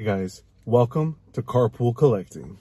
[0.00, 2.56] Hey guys, welcome to Carpool Collecting.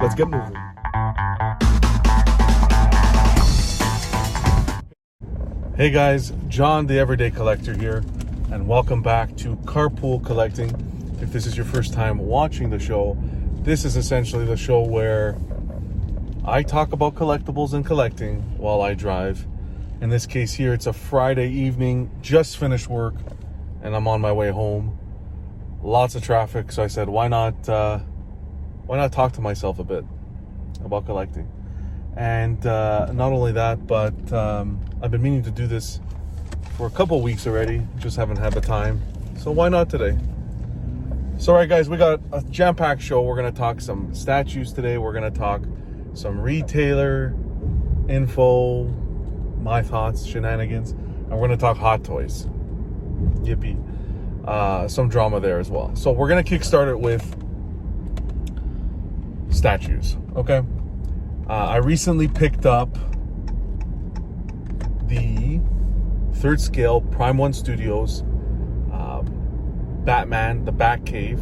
[0.00, 0.56] Let's get moving.
[5.76, 8.02] Hey guys, John the Everyday Collector here,
[8.50, 10.70] and welcome back to Carpool Collecting.
[11.20, 13.18] If this is your first time watching the show,
[13.60, 15.36] this is essentially the show where
[16.48, 19.46] I talk about collectibles and collecting while I drive.
[20.00, 23.16] In this case here, it's a Friday evening, just finished work,
[23.82, 24.98] and I'm on my way home.
[25.82, 27.98] Lots of traffic, so I said, why not, uh,
[28.86, 30.06] why not talk to myself a bit
[30.82, 31.46] about collecting?
[32.16, 36.00] And uh, not only that, but um, I've been meaning to do this
[36.78, 39.02] for a couple weeks already, just haven't had the time.
[39.36, 40.16] So why not today?
[41.36, 43.20] So, all right, guys, we got a jam-packed show.
[43.20, 44.96] We're gonna talk some statues today.
[44.96, 45.60] We're gonna talk
[46.18, 47.32] some retailer
[48.08, 48.84] info,
[49.62, 52.46] my thoughts, shenanigans, and we're gonna talk hot toys.
[53.42, 53.78] Yippee!
[54.44, 55.94] Uh, some drama there as well.
[55.94, 57.22] So we're gonna kickstart it with
[59.54, 60.16] statues.
[60.34, 60.62] Okay.
[61.48, 62.98] Uh, I recently picked up
[65.06, 65.60] the
[66.32, 68.22] third scale Prime One Studios
[68.92, 71.38] um, Batman, the Batcave.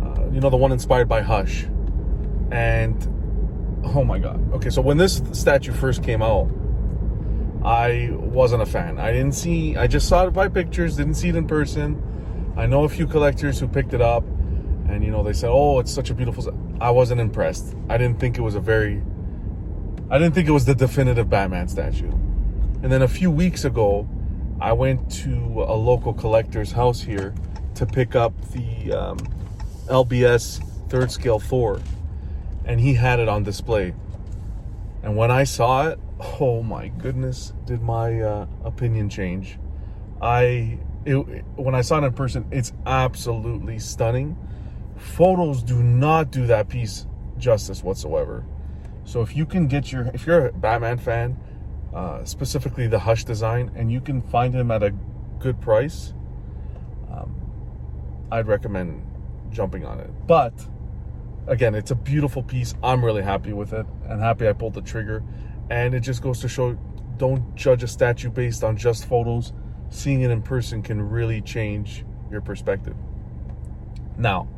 [0.00, 1.66] Uh, you know the one inspired by Hush,
[2.52, 3.10] and
[3.94, 4.52] oh my god.
[4.54, 6.48] Okay, so when this statue first came out,
[7.64, 8.98] I wasn't a fan.
[8.98, 9.76] I didn't see.
[9.76, 10.96] I just saw it by pictures.
[10.96, 12.02] Didn't see it in person.
[12.56, 14.22] I know a few collectors who picked it up,
[14.88, 16.44] and you know they said, "Oh, it's such a beautiful."
[16.80, 17.74] I wasn't impressed.
[17.88, 19.02] I didn't think it was a very.
[20.10, 22.10] I didn't think it was the definitive Batman statue.
[22.82, 24.06] And then a few weeks ago,
[24.60, 27.34] I went to a local collector's house here
[27.76, 29.18] to pick up the um,
[29.86, 31.80] LBS third scale Thor,
[32.64, 33.94] and he had it on display.
[35.02, 35.98] And when I saw it,
[36.40, 39.58] oh my goodness, did my uh, opinion change?
[40.20, 41.16] I it,
[41.56, 44.36] when I saw it in person, it's absolutely stunning.
[44.96, 47.06] Photos do not do that piece
[47.38, 48.44] justice whatsoever.
[49.04, 51.36] So if you can get your if you're a Batman fan,
[51.94, 54.94] uh, specifically the Hush design, and you can find him at a
[55.38, 56.14] good price,
[57.10, 57.34] um,
[58.32, 59.04] I'd recommend
[59.50, 60.10] jumping on it.
[60.26, 60.54] But
[61.46, 62.74] again, it's a beautiful piece.
[62.82, 65.22] I'm really happy with it and happy I pulled the trigger.
[65.70, 66.78] And it just goes to show
[67.16, 69.52] don't judge a statue based on just photos.
[69.90, 72.96] Seeing it in person can really change your perspective.
[74.18, 74.48] Now,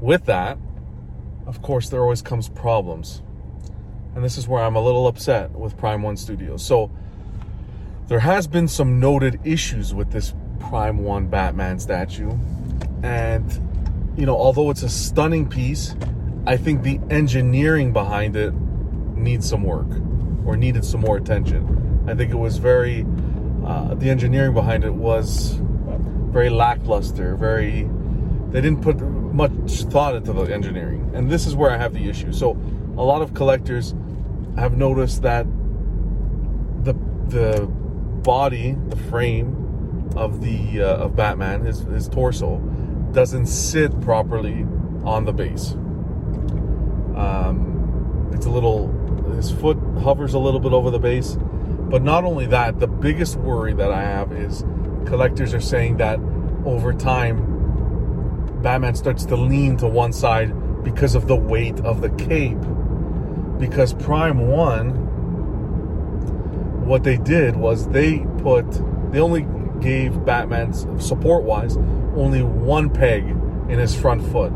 [0.00, 0.58] with that,
[1.46, 3.22] of course, there always comes problems.
[4.14, 6.64] And this is where I'm a little upset with Prime One Studios.
[6.64, 6.90] So,
[8.08, 12.32] there has been some noted issues with this Prime One Batman statue.
[13.02, 13.75] And,
[14.16, 15.94] you know, although it's a stunning piece,
[16.46, 18.54] I think the engineering behind it
[19.14, 19.88] needs some work
[20.46, 22.04] or needed some more attention.
[22.08, 23.04] I think it was very,
[23.64, 25.60] uh, the engineering behind it was
[26.30, 27.88] very lackluster, very,
[28.50, 29.50] they didn't put much
[29.90, 31.10] thought into the engineering.
[31.14, 32.32] And this is where I have the issue.
[32.32, 32.52] So
[32.96, 33.94] a lot of collectors
[34.56, 35.46] have noticed that
[36.84, 36.94] the,
[37.28, 42.58] the body, the frame of the, uh, of Batman, his, his torso,
[43.16, 44.66] doesn't sit properly
[45.02, 45.72] on the base.
[47.16, 48.92] Um, it's a little
[49.34, 51.38] his foot hovers a little bit over the base.
[51.40, 54.66] But not only that, the biggest worry that I have is
[55.06, 56.20] collectors are saying that
[56.66, 62.10] over time, Batman starts to lean to one side because of the weight of the
[62.10, 62.60] cape.
[63.58, 64.90] Because Prime 1,
[66.84, 68.70] what they did was they put,
[69.10, 69.46] they only
[69.80, 71.78] gave Batman's support wise
[72.16, 74.52] only one peg in his front foot.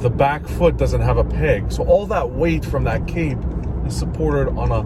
[0.00, 1.70] The back foot doesn't have a peg.
[1.72, 3.38] So all that weight from that cape
[3.86, 4.80] is supported on a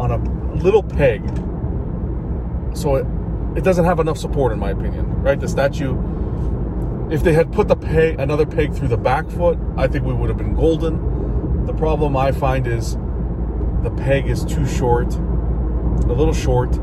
[0.00, 1.22] on a little peg.
[2.74, 3.06] So it,
[3.56, 5.38] it doesn't have enough support in my opinion, right?
[5.38, 5.94] The statue
[7.10, 10.12] if they had put the peg another peg through the back foot, I think we
[10.12, 11.64] would have been golden.
[11.64, 12.96] The problem I find is
[13.82, 16.74] the peg is too short, a little short,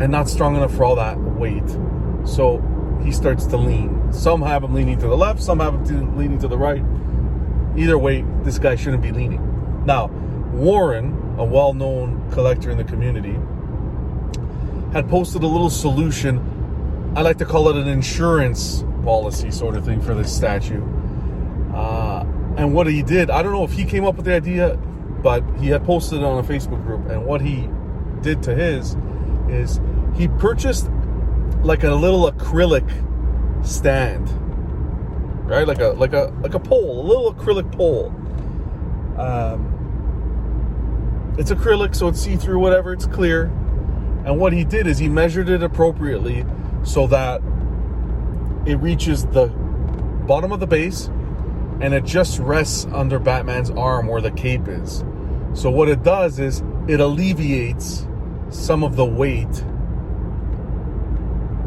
[0.00, 1.68] and not strong enough for all that weight.
[2.24, 2.58] So
[3.04, 4.12] he starts to lean.
[4.12, 6.82] Some have him leaning to the left, some have him leaning to the right.
[7.76, 9.84] Either way, this guy shouldn't be leaning.
[9.86, 10.06] Now,
[10.52, 13.38] Warren, a well known collector in the community,
[14.92, 17.12] had posted a little solution.
[17.16, 20.82] I like to call it an insurance policy sort of thing for this statue.
[21.74, 22.24] Uh,
[22.56, 24.76] and what he did, I don't know if he came up with the idea,
[25.22, 27.08] but he had posted it on a Facebook group.
[27.08, 27.68] And what he
[28.20, 28.96] did to his
[29.48, 29.80] is
[30.14, 30.88] he purchased
[31.62, 32.86] like a little acrylic
[33.64, 34.28] stand,
[35.48, 35.66] right?
[35.66, 38.08] Like a like a like a pole, a little acrylic pole.
[39.18, 39.72] Um,
[41.38, 43.44] it's acrylic, so it's see through, whatever, it's clear.
[44.24, 46.44] And what he did is he measured it appropriately
[46.84, 47.40] so that
[48.66, 49.46] it reaches the
[50.26, 51.06] bottom of the base
[51.80, 55.04] and it just rests under Batman's arm where the cape is.
[55.54, 58.06] So what it does is it alleviates
[58.50, 59.64] some of the weight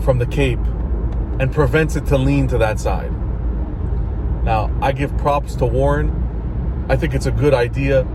[0.06, 0.60] from the cape
[1.40, 3.12] and prevents it to lean to that side.
[4.46, 6.86] Now, I give props to Warren.
[6.88, 8.07] I think it's a good idea.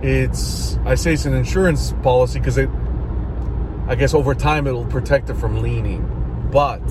[0.00, 2.70] It's I say it's an insurance policy because it
[3.88, 6.48] I guess over time it'll protect it from leaning.
[6.52, 6.82] But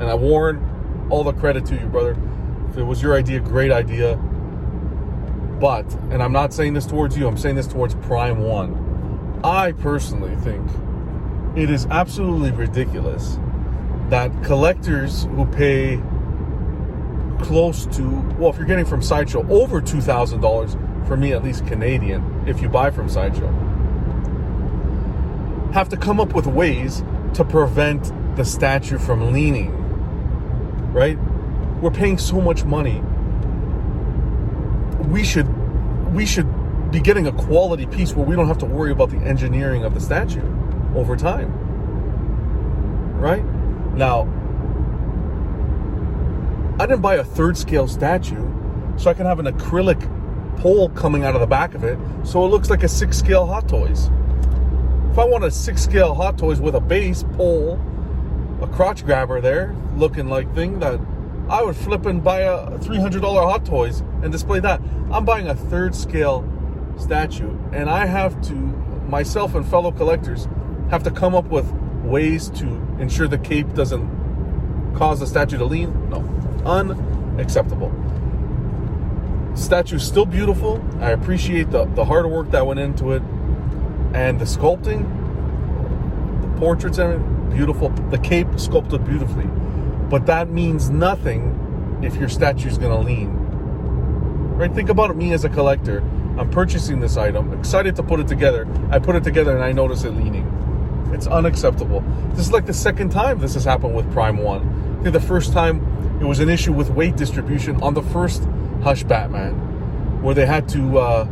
[0.00, 2.16] and I warn all the credit to you, brother.
[2.70, 4.16] If it was your idea, great idea.
[5.60, 9.40] But, and I'm not saying this towards you, I'm saying this towards Prime One.
[9.44, 10.68] I personally think
[11.56, 13.38] it is absolutely ridiculous
[14.14, 16.00] that collectors who pay
[17.44, 18.08] close to,
[18.38, 22.68] well, if you're getting from Sideshow, over $2,000, for me at least Canadian, if you
[22.68, 23.50] buy from Sideshow,
[25.72, 27.02] have to come up with ways
[27.32, 29.72] to prevent the statue from leaning.
[30.92, 31.18] Right?
[31.82, 33.00] We're paying so much money.
[35.08, 35.48] We should
[36.14, 36.46] we should
[36.92, 39.92] be getting a quality piece where we don't have to worry about the engineering of
[39.92, 40.46] the statue
[40.94, 41.50] over time.
[43.18, 43.44] Right?
[43.96, 44.22] Now,
[46.80, 48.44] I didn't buy a third scale statue
[48.96, 50.10] so I can have an acrylic
[50.58, 53.46] pole coming out of the back of it so it looks like a six scale
[53.46, 54.10] Hot Toys.
[55.12, 57.80] If I want a six scale Hot Toys with a base pole,
[58.60, 60.98] a crotch grabber there, looking like thing that
[61.48, 64.80] I would flip and buy a $300 Hot Toys and display that.
[65.12, 66.44] I'm buying a third scale
[66.98, 70.48] statue and I have to, myself and fellow collectors,
[70.90, 71.72] have to come up with
[72.04, 72.66] ways to
[73.00, 76.10] ensure the cape doesn't cause the statue to lean.
[76.10, 76.20] No,
[76.64, 77.92] unacceptable.
[79.54, 80.84] Statue's still beautiful.
[81.00, 83.22] I appreciate the, the hard work that went into it.
[84.12, 85.02] And the sculpting,
[86.42, 87.88] the portraits and it, beautiful.
[88.10, 89.46] The cape sculpted beautifully.
[90.08, 93.30] But that means nothing if your statue's gonna lean.
[94.56, 94.72] Right?
[94.72, 95.98] Think about me as a collector.
[96.36, 98.66] I'm purchasing this item, excited to put it together.
[98.90, 100.50] I put it together and I notice it leaning.
[101.14, 102.00] It's unacceptable.
[102.30, 105.20] This is like the second time this has happened with Prime 1 I think the
[105.20, 108.42] first time it was an issue with weight distribution on the first
[108.82, 111.24] Hush Batman, where they had to uh,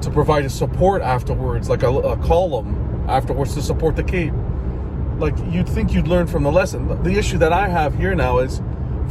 [0.00, 4.34] to provide a support afterwards, like a, a column afterwards to support the cape.
[5.18, 7.02] Like you'd think you'd learn from the lesson.
[7.04, 8.60] The issue that I have here now is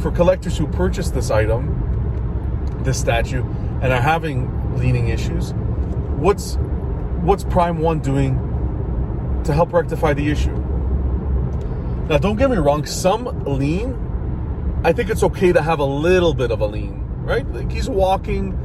[0.00, 3.44] for collectors who purchase this item, this statue,
[3.80, 5.54] and are having leaning issues.
[6.18, 6.56] What's
[7.22, 8.36] what's Prime One doing
[9.44, 10.56] to help rectify the issue?
[12.08, 13.96] Now, don't get me wrong, some lean,
[14.84, 17.46] I think it's okay to have a little bit of a lean, right?
[17.52, 18.58] Like he's walking,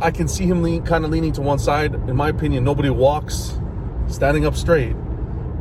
[0.00, 1.94] I can see him lean, kind of leaning to one side.
[1.94, 3.58] In my opinion, nobody walks
[4.06, 4.94] standing up straight,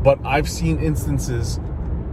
[0.04, 1.58] but I've seen instances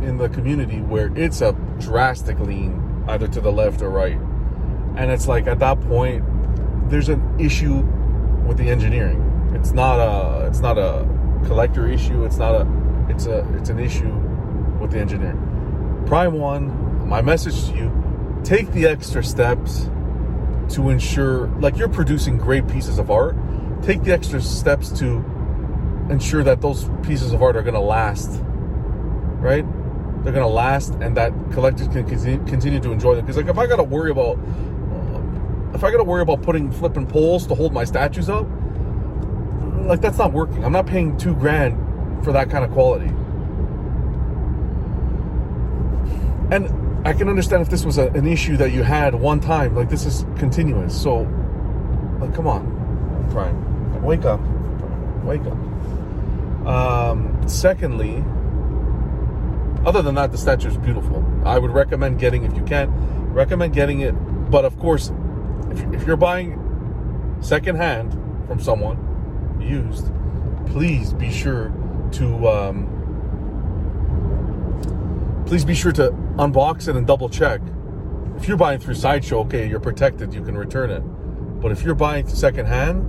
[0.01, 4.19] in the community where it's a drastic lean, either to the left or right.
[4.97, 6.25] And it's like at that point,
[6.89, 7.81] there's an issue
[8.47, 9.51] with the engineering.
[9.55, 11.07] It's not a it's not a
[11.47, 12.25] collector issue.
[12.25, 12.67] It's not a
[13.09, 14.13] it's a it's an issue
[14.81, 16.05] with the engineering.
[16.07, 19.91] Prime one, my message to you: take the extra steps
[20.71, 23.37] to ensure, like you're producing great pieces of art.
[23.83, 25.25] Take the extra steps to
[26.11, 28.43] ensure that those pieces of art are going to last,
[29.41, 29.65] right?
[30.23, 33.25] They're going to last, and that collectors can continue to enjoy them.
[33.25, 34.39] Because like if I got to worry about,
[35.75, 38.47] if I got to worry about putting flipping poles to hold my statues up,
[39.91, 40.65] like that's not working.
[40.65, 43.09] I'm not paying two grand for that kind of quality.
[46.55, 49.75] And I can understand if this was a, an issue that you had one time,
[49.75, 51.01] like this is continuous.
[51.01, 51.23] So,
[52.21, 52.67] like, come on,
[53.17, 54.41] I'm Prime, wake up,
[55.25, 55.59] wake up.
[56.69, 58.23] Um, secondly,
[59.85, 61.25] other than that, the statue is beautiful.
[61.45, 62.93] I would recommend getting, if you can,
[63.33, 64.13] recommend getting it.
[64.13, 65.11] But of course,
[65.73, 68.13] if, if you're buying secondhand
[68.47, 69.10] from someone,
[69.63, 70.11] used,
[70.67, 71.73] please be sure
[72.13, 72.97] to um,
[75.47, 77.61] please be sure to unbox it and double check.
[78.37, 81.01] If you're buying through Sideshow, okay, you're protected, you can return it.
[81.61, 83.05] But if you're buying secondhand,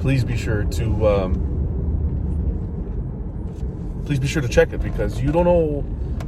[0.00, 1.34] please be sure to um,
[4.06, 5.84] please be sure to check it because you don't know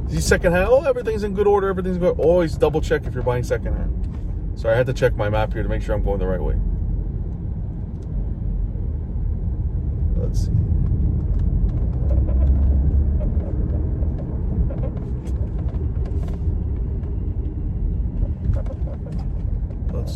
[0.07, 0.67] these secondhand.
[0.69, 2.19] Oh, everything's in good order, everything's good.
[2.19, 4.59] Always double check if you're buying secondhand.
[4.59, 6.41] Sorry, I had to check my map here to make sure I'm going the right
[6.41, 6.55] way.
[10.29, 10.51] Let's see.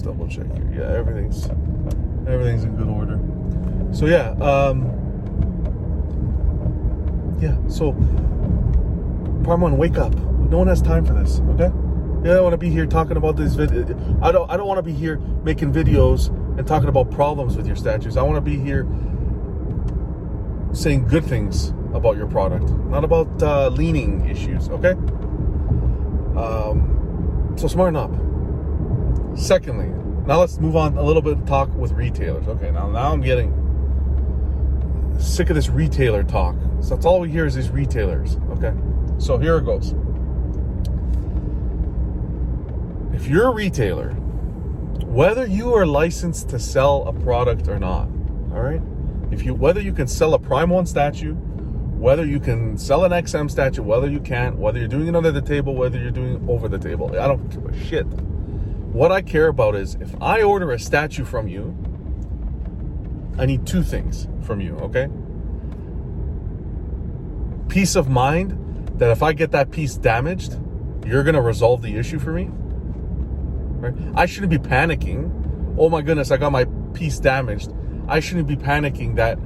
[0.04, 0.70] double check here.
[0.72, 1.48] Yeah, everything's
[2.28, 3.20] everything's in good order.
[3.92, 4.84] So yeah, um,
[7.42, 7.58] yeah.
[7.68, 7.94] So
[9.44, 10.14] Prime One, wake up.
[10.14, 11.40] No one has time for this.
[11.40, 11.72] Okay.
[12.24, 13.82] Yeah, I want to be here talking about this video.
[14.22, 14.50] I don't.
[14.52, 16.28] I don't want to be here making videos
[16.58, 18.18] and talking about problems with your statues.
[18.18, 18.84] I want to be here
[20.74, 24.70] saying good things about your product, not about uh, leaning issues.
[24.70, 24.92] Okay.
[26.38, 28.12] Um, so smarten up.
[29.38, 29.88] Secondly,
[30.28, 32.48] now let's move on a little bit talk with retailers.
[32.48, 33.60] Okay, now now I'm getting
[35.20, 36.56] sick of this retailer talk.
[36.82, 38.38] So that's all we hear is these retailers.
[38.52, 38.74] Okay,
[39.18, 39.94] so here it goes.
[43.14, 44.10] If you're a retailer,
[45.06, 48.08] whether you are licensed to sell a product or not,
[48.52, 48.82] all right,
[49.34, 53.12] if you whether you can sell a Prime One statue, whether you can sell an
[53.12, 56.36] XM statue, whether you can't, whether you're doing it under the table, whether you're doing
[56.36, 58.06] it over the table, I don't give a shit.
[58.94, 61.76] What I care about is if I order a statue from you,
[63.40, 65.10] I need two things from you, okay?
[67.70, 70.60] Peace of mind that if I get that piece damaged,
[71.08, 72.50] you're gonna resolve the issue for me.
[72.52, 73.96] Right?
[74.16, 75.76] I shouldn't be panicking.
[75.78, 77.72] Oh my goodness, I got my piece damaged.
[78.08, 79.40] I shouldn't be panicking that,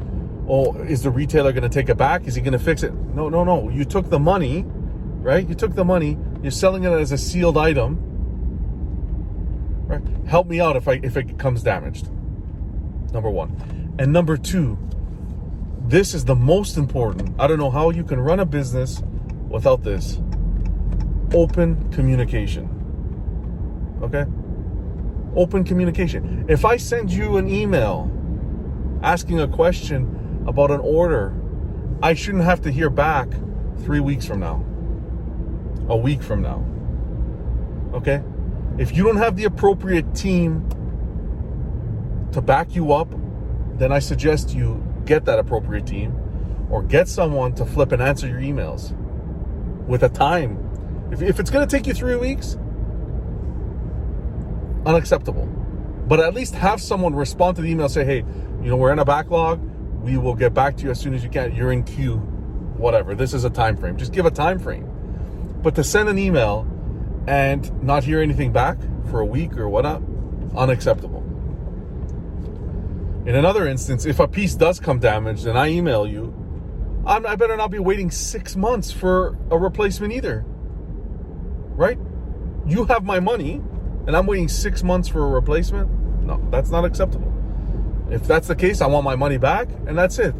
[0.47, 2.27] oh, is the retailer gonna take it back?
[2.27, 2.93] Is he gonna fix it?
[2.93, 3.69] No, no, no.
[3.69, 5.47] You took the money, right?
[5.47, 8.03] You took the money, you're selling it as a sealed item.
[9.87, 10.01] Right?
[10.27, 12.09] Help me out if I if it comes damaged.
[13.13, 13.95] Number one.
[13.99, 14.77] And number two,
[15.87, 17.33] this is the most important.
[17.39, 19.01] I don't know how you can run a business
[19.47, 20.19] without this.
[21.33, 22.69] Open communication.
[24.01, 24.25] Okay?
[25.35, 26.45] Open communication.
[26.47, 28.11] If I send you an email
[29.03, 31.33] asking a question about an order,
[32.01, 33.29] I shouldn't have to hear back
[33.79, 34.65] three weeks from now,
[35.89, 36.65] a week from now.
[37.93, 38.23] Okay?
[38.77, 40.67] If you don't have the appropriate team
[42.31, 43.13] to back you up,
[43.77, 46.15] then I suggest you get that appropriate team
[46.69, 48.95] or get someone to flip and answer your emails
[49.87, 50.63] with a time.
[51.11, 52.57] If, if it's going to take you three weeks,
[54.85, 55.45] unacceptable.
[56.07, 58.23] But at least have someone respond to the email, say, hey,
[58.61, 59.61] you know, we're in a backlog.
[60.01, 61.55] We will get back to you as soon as you can.
[61.55, 62.17] You're in queue,
[62.77, 63.15] whatever.
[63.15, 63.97] This is a time frame.
[63.97, 64.89] Just give a time frame.
[65.61, 66.67] But to send an email
[67.27, 68.77] and not hear anything back
[69.09, 70.01] for a week or whatnot,
[70.55, 71.23] unacceptable.
[73.25, 76.33] In another instance, if a piece does come damaged and I email you,
[77.05, 80.45] I'm, I better not be waiting six months for a replacement either.
[81.75, 81.99] Right?
[82.65, 83.61] You have my money
[84.07, 85.89] and I'm waiting six months for a replacement.
[86.23, 87.33] No, that's not acceptable.
[88.09, 90.33] If that's the case, I want my money back and that's it.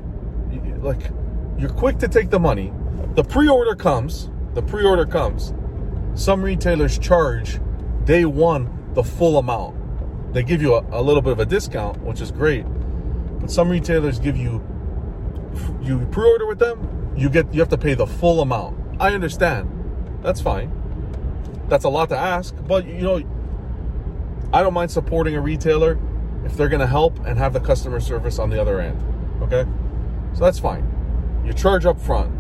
[0.82, 1.12] Like,
[1.58, 2.72] you're quick to take the money.
[3.16, 5.54] The pre order comes, the pre order comes.
[6.14, 7.60] Some retailers charge
[8.06, 10.34] day one the full amount.
[10.34, 12.66] They give you a, a little bit of a discount, which is great.
[13.40, 14.64] But some retailers give you
[15.82, 18.78] you pre-order with them, you get you have to pay the full amount.
[19.00, 19.72] I understand.
[20.22, 20.72] That's fine.
[21.68, 23.22] That's a lot to ask, but you know
[24.54, 26.00] I don't mind supporting a retailer
[26.46, 29.02] if they're going to help and have the customer service on the other end.
[29.44, 29.70] Okay?
[30.34, 31.44] So that's fine.
[31.46, 32.34] You charge up front.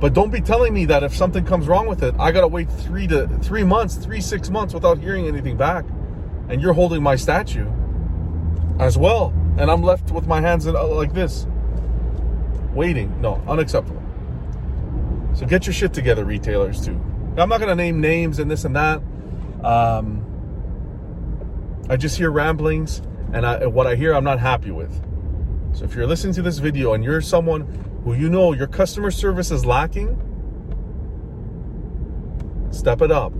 [0.00, 2.48] But don't be telling me that if something comes wrong with it, I got to
[2.48, 5.84] wait 3 to 3 months, 3 6 months without hearing anything back
[6.48, 7.70] and you're holding my statue
[8.78, 11.46] as well and I'm left with my hands uh, like this
[12.74, 13.20] waiting.
[13.20, 14.02] No, unacceptable.
[15.34, 17.00] So get your shit together, retailers, too.
[17.36, 19.00] I'm not going to name names and this and that.
[19.62, 20.24] Um,
[21.88, 23.02] I just hear ramblings,
[23.34, 24.92] and I, what I hear, I'm not happy with.
[25.72, 27.62] So if you're listening to this video and you're someone
[28.04, 30.08] who you know your customer service is lacking,
[32.70, 33.32] step it up.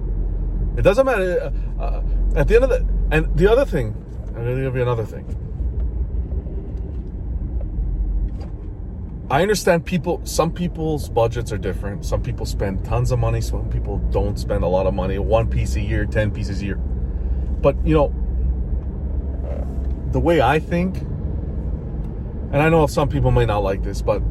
[0.76, 1.52] It doesn't matter.
[1.78, 2.02] Uh, uh,
[2.34, 3.94] at the end of the, and the other thing,
[4.36, 5.24] I'm to give you another thing.
[9.30, 12.04] I understand people, some people's budgets are different.
[12.04, 15.48] Some people spend tons of money, some people don't spend a lot of money, one
[15.48, 16.76] piece a year, 10 pieces a year.
[16.76, 18.12] But, you know,
[20.14, 24.22] the way I think, and I know some people may not like this, but,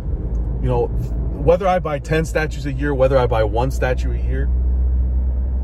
[0.61, 4.17] you know, whether I buy 10 statues a year, whether I buy one statue a
[4.17, 4.49] year,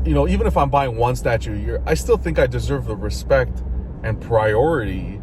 [0.04, 2.86] you know, even if I'm buying one statue a year, I still think I deserve
[2.86, 3.62] the respect
[4.04, 5.16] and priority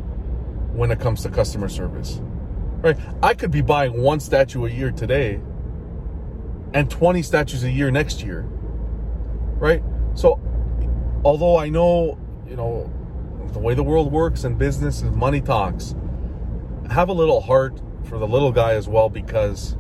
[0.73, 2.19] when it comes to customer service
[2.81, 2.97] right?
[3.23, 5.39] I could be buying one statue a year today
[6.73, 8.41] and 20 statues a year next year,
[9.57, 9.81] right?
[10.13, 10.39] So,
[11.23, 12.91] although I know, you know,
[13.53, 15.95] the way the world works and business and money talks,
[16.89, 19.75] have a little heart for the little guy as well because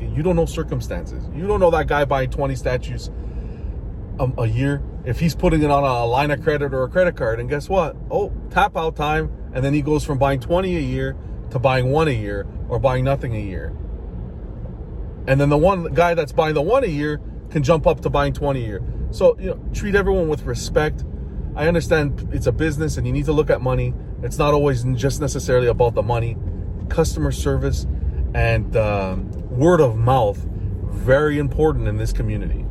[0.00, 1.24] you don't know circumstances.
[1.34, 3.10] You don't know that guy buying 20 statues
[4.18, 7.16] a, a year if he's putting it on a line of credit or a credit
[7.16, 7.40] card.
[7.40, 7.96] And guess what?
[8.10, 9.32] Oh, tap out time.
[9.52, 11.16] And then he goes from buying 20 a year
[11.50, 13.74] to buying one a year or buying nothing a year.
[15.26, 18.10] And then the one guy that's buying the one a year can jump up to
[18.10, 18.82] buying 20 a year.
[19.10, 21.04] So, you know, treat everyone with respect.
[21.58, 23.92] I understand it's a business and you need to look at money.
[24.22, 26.36] It's not always just necessarily about the money.
[26.88, 27.84] Customer service
[28.32, 30.38] and um, word of mouth,
[30.84, 32.64] very important in this community.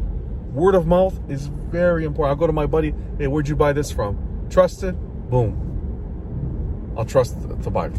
[0.53, 2.29] Word of mouth is very important.
[2.32, 4.48] I'll go to my buddy, hey, where'd you buy this from?
[4.50, 4.96] Trusted?
[5.29, 6.94] Boom.
[6.98, 7.91] I'll trust to buy.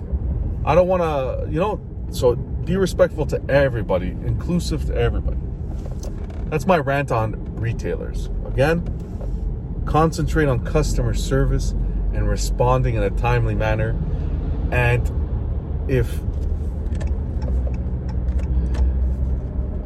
[0.65, 5.37] I don't want to, you know, so be respectful to everybody, inclusive to everybody.
[6.47, 8.31] That's my rant on retailers.
[8.47, 9.08] Again,
[9.89, 11.71] concentrate on customer service
[12.13, 13.97] and responding in a timely manner.
[14.71, 15.11] And
[15.91, 16.21] if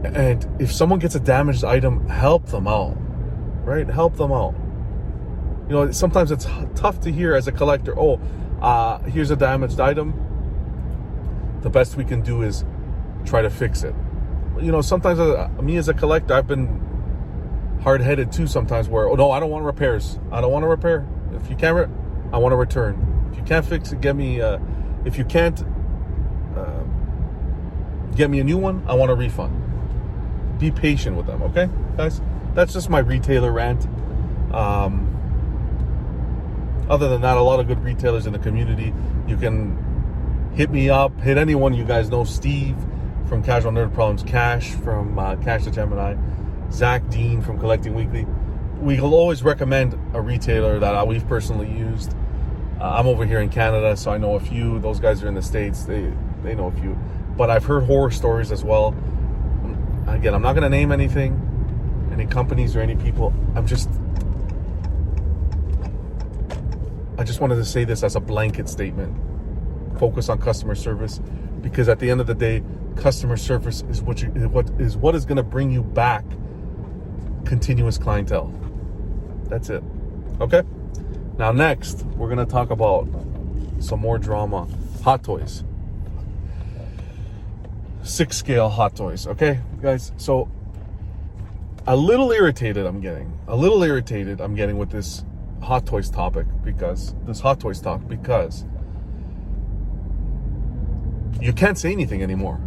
[0.04, 2.96] and if someone gets a damaged item, help them out.
[3.64, 3.86] Right?
[3.86, 4.54] Help them out.
[5.68, 8.20] You know, sometimes it's tough to hear as a collector, oh,
[8.60, 10.12] uh, here's a damaged item.
[11.62, 12.64] The best we can do is
[13.24, 13.94] try to fix it
[14.60, 16.80] you know, sometimes uh, me as a collector, I've been
[17.82, 18.46] hard headed too.
[18.46, 20.18] Sometimes where, oh no, I don't want repairs.
[20.30, 21.06] I don't want to repair.
[21.34, 21.94] If you can't, re-
[22.32, 23.28] I want to return.
[23.32, 24.40] If you can't fix it, get me.
[24.40, 24.58] Uh,
[25.04, 25.64] if you can't
[26.56, 26.82] uh,
[28.14, 29.58] get me a new one, I want a refund.
[30.58, 32.20] Be patient with them, okay, guys.
[32.54, 33.86] That's just my retailer rant.
[34.52, 35.08] Um,
[36.88, 38.92] other than that, a lot of good retailers in the community.
[39.26, 42.76] You can hit me up, hit anyone you guys know, Steve
[43.26, 46.14] from Casual Nerd Problems, Cash from uh, Cash to Gemini,
[46.72, 48.26] Zach Dean from Collecting Weekly.
[48.80, 52.16] We will always recommend a retailer that we've personally used.
[52.80, 54.78] Uh, I'm over here in Canada, so I know a few.
[54.80, 56.12] Those guys are in the States, they,
[56.42, 56.98] they know a few.
[57.36, 58.96] But I've heard horror stories as well.
[60.08, 63.32] Again, I'm not going to name anything, any companies or any people.
[63.54, 63.88] I'm just.
[67.18, 69.16] I just wanted to say this as a blanket statement.
[69.98, 71.20] Focus on customer service
[71.60, 72.62] because at the end of the day,
[72.96, 76.24] customer service is what you what is what is going to bring you back
[77.44, 78.52] continuous clientele.
[79.48, 79.82] That's it.
[80.40, 80.62] Okay?
[81.38, 83.08] Now next, we're going to talk about
[83.80, 84.68] some more drama.
[85.02, 85.64] Hot toys.
[88.02, 89.60] Six scale hot toys, okay?
[89.80, 90.48] Guys, so
[91.86, 93.36] a little irritated I'm getting.
[93.48, 95.24] A little irritated I'm getting with this
[95.62, 98.64] hot toys topic because this hot toys talk because
[101.40, 102.60] you can't say anything anymore.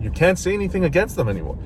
[0.00, 1.58] You can't say anything against them anymore.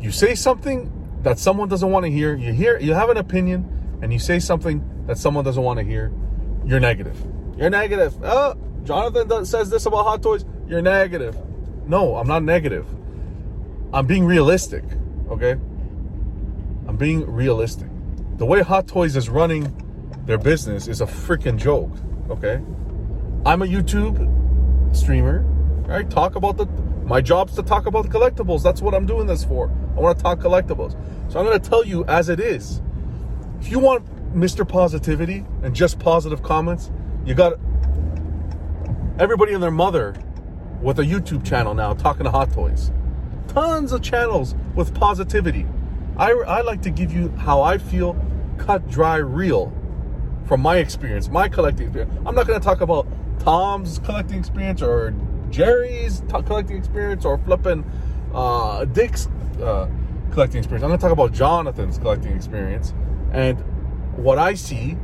[0.00, 3.98] You say something that someone doesn't want to hear, you hear you have an opinion
[4.02, 6.12] and you say something that someone doesn't want to hear,
[6.64, 7.16] you're negative.
[7.56, 8.16] You're negative.
[8.22, 11.36] Oh, Jonathan does, says this about hot toys, you're negative.
[11.86, 12.86] No, I'm not negative.
[13.92, 14.84] I'm being realistic,
[15.28, 15.52] okay?
[16.86, 17.88] I'm being realistic.
[18.36, 19.70] The way Hot Toys is running
[20.24, 21.90] their business is a freaking joke,
[22.30, 22.62] okay?
[23.44, 24.16] I'm a YouTube
[24.94, 25.40] streamer,
[25.86, 26.08] right?
[26.08, 26.66] Talk about the
[27.10, 28.62] my job's to talk about collectibles.
[28.62, 29.68] That's what I'm doing this for.
[29.96, 30.92] I want to talk collectibles.
[31.28, 32.80] So I'm going to tell you as it is.
[33.60, 34.66] If you want Mr.
[34.66, 36.92] Positivity and just positive comments,
[37.24, 37.54] you got
[39.18, 40.14] everybody and their mother
[40.80, 42.92] with a YouTube channel now talking to Hot Toys.
[43.48, 45.66] Tons of channels with positivity.
[46.16, 48.16] I, I like to give you how I feel,
[48.56, 49.72] cut, dry, real
[50.46, 52.14] from my experience, my collecting experience.
[52.24, 53.08] I'm not going to talk about
[53.40, 55.12] Tom's collecting experience or
[55.50, 57.84] Jerry's collecting experience or flipping
[58.32, 59.28] uh, Dick's
[59.62, 59.88] uh,
[60.32, 60.84] collecting experience.
[60.84, 62.94] I'm going to talk about Jonathan's collecting experience
[63.32, 63.58] and
[64.16, 64.96] what I see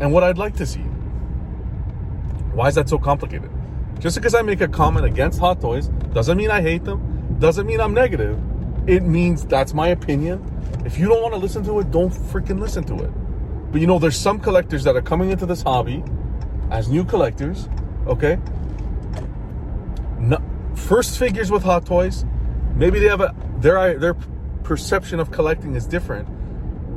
[0.00, 0.80] and what I'd like to see.
[2.52, 3.50] Why is that so complicated?
[3.98, 7.66] Just because I make a comment against Hot Toys doesn't mean I hate them, doesn't
[7.66, 8.38] mean I'm negative.
[8.86, 10.44] It means that's my opinion.
[10.84, 13.10] If you don't want to listen to it, don't freaking listen to it.
[13.70, 16.02] But you know, there's some collectors that are coming into this hobby
[16.70, 17.68] as new collectors,
[18.06, 18.38] okay?
[20.74, 22.24] First figures with Hot Toys,
[22.74, 24.14] maybe they have a their their
[24.62, 26.28] perception of collecting is different,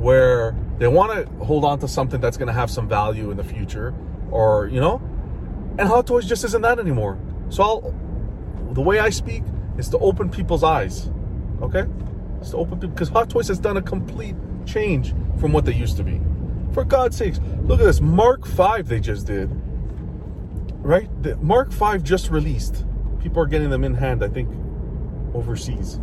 [0.00, 3.36] where they want to hold on to something that's going to have some value in
[3.36, 3.94] the future,
[4.30, 5.00] or you know,
[5.78, 7.18] and Hot Toys just isn't that anymore.
[7.48, 7.94] So I'll,
[8.72, 9.42] the way I speak
[9.78, 11.10] is to open people's eyes,
[11.62, 11.84] okay?
[12.40, 15.74] It's to open people because Hot Toys has done a complete change from what they
[15.74, 16.20] used to be.
[16.72, 19.50] For God's sakes, look at this Mark V they just did.
[20.82, 21.08] Right?
[21.22, 22.84] The Mark V just released
[23.24, 24.50] people are getting them in hand, I think,
[25.34, 25.94] overseas.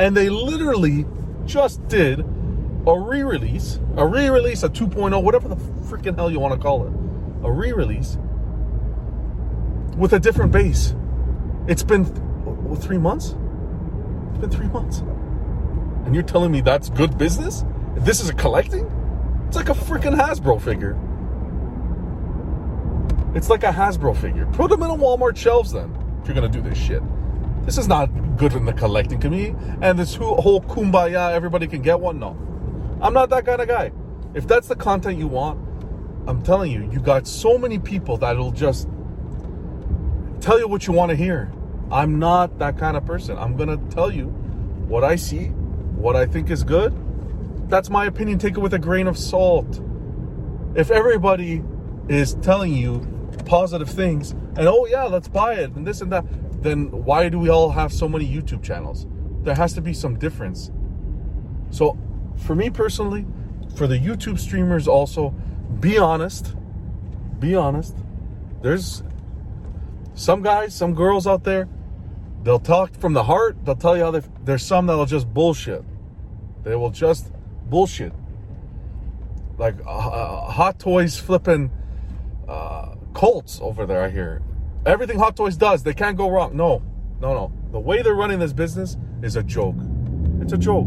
[0.00, 1.06] And they literally
[1.46, 2.20] just did
[2.86, 6.60] a re release, a re release, a 2.0, whatever the freaking hell you want to
[6.60, 6.92] call it,
[7.44, 8.18] a re release
[9.96, 10.96] with a different base.
[11.68, 13.36] It's been what, three months?
[14.30, 14.98] It's been three months.
[16.04, 17.64] And you're telling me that's good business?
[17.98, 18.90] This is a collecting?
[19.46, 20.98] It's like a freaking Hasbro figure.
[23.36, 24.46] It's like a Hasbro figure.
[24.46, 27.02] Put them in a Walmart shelves then, if you're gonna do this shit.
[27.66, 28.06] This is not
[28.38, 29.54] good in the collecting community.
[29.82, 32.18] And this whole kumbaya, everybody can get one.
[32.18, 32.30] No,
[33.02, 33.92] I'm not that kind of guy.
[34.32, 35.60] If that's the content you want,
[36.26, 38.88] I'm telling you, you got so many people that'll just
[40.40, 41.52] tell you what you want to hear.
[41.92, 43.36] I'm not that kind of person.
[43.36, 44.28] I'm gonna tell you
[44.88, 46.98] what I see, what I think is good.
[47.68, 48.38] That's my opinion.
[48.38, 49.78] Take it with a grain of salt.
[50.74, 51.62] If everybody
[52.08, 53.13] is telling you
[53.44, 56.24] positive things and oh yeah, let's buy it and this and that,
[56.62, 59.06] then why do we all have so many YouTube channels?
[59.42, 60.70] There has to be some difference.
[61.70, 61.98] So,
[62.36, 63.26] for me personally,
[63.76, 65.34] for the YouTube streamers also,
[65.80, 66.54] be honest.
[67.38, 67.96] Be honest.
[68.62, 69.02] There's
[70.14, 71.68] some guys, some girls out there,
[72.42, 73.56] they'll talk from the heart.
[73.64, 75.84] They'll tell you how they, there's some that'll just bullshit.
[76.62, 77.32] They will just
[77.68, 78.12] bullshit.
[79.58, 81.70] Like uh, uh Hot Toys flipping
[82.48, 84.42] uh, Colts over there, I hear
[84.84, 86.56] everything Hot Toys does, they can't go wrong.
[86.56, 86.82] No,
[87.20, 87.52] no, no.
[87.72, 89.76] The way they're running this business is a joke.
[90.40, 90.86] It's a joke.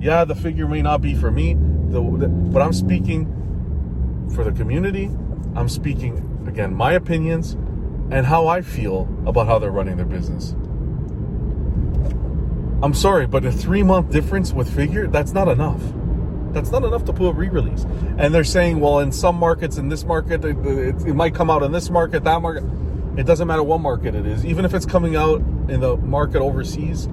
[0.00, 3.26] Yeah, the figure may not be for me, but I'm speaking
[4.34, 5.06] for the community.
[5.54, 7.54] I'm speaking, again, my opinions
[8.10, 10.54] and how I feel about how they're running their business.
[12.82, 15.82] I'm sorry, but a three month difference with figure, that's not enough.
[16.52, 17.84] That's not enough to put a re release.
[18.18, 21.50] And they're saying, well, in some markets, in this market, it, it, it might come
[21.50, 22.64] out in this market, that market.
[23.16, 26.40] It doesn't matter what market it is, even if it's coming out in the market
[26.40, 27.08] overseas.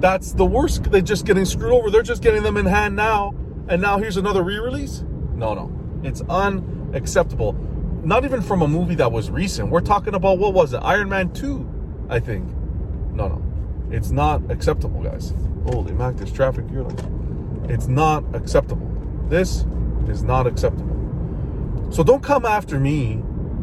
[0.00, 0.90] That's the worst.
[0.90, 1.90] They're just getting screwed over.
[1.90, 3.34] They're just getting them in hand now,
[3.68, 5.04] and now here's another re-release.
[5.34, 7.52] No, no, it's unacceptable.
[8.04, 9.70] Not even from a movie that was recent.
[9.70, 10.78] We're talking about what was it?
[10.78, 11.68] Iron Man two,
[12.08, 12.48] I think.
[13.12, 13.42] No, no,
[13.90, 15.34] it's not acceptable, guys.
[15.66, 16.86] Holy mac, this traffic here.
[17.68, 18.86] It's not acceptable.
[19.28, 19.66] This
[20.08, 20.96] is not acceptable.
[21.90, 23.16] So don't come after me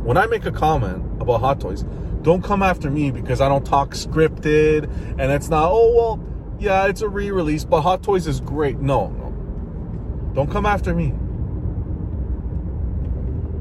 [0.06, 1.84] when I make a comment about Hot Toys,
[2.22, 4.84] don't come after me because I don't talk scripted
[5.20, 6.24] and it's not, oh, well,
[6.60, 8.78] yeah, it's a re release, but Hot Toys is great.
[8.78, 10.32] No, no.
[10.36, 11.14] Don't come after me.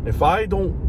[0.07, 0.85] If I don't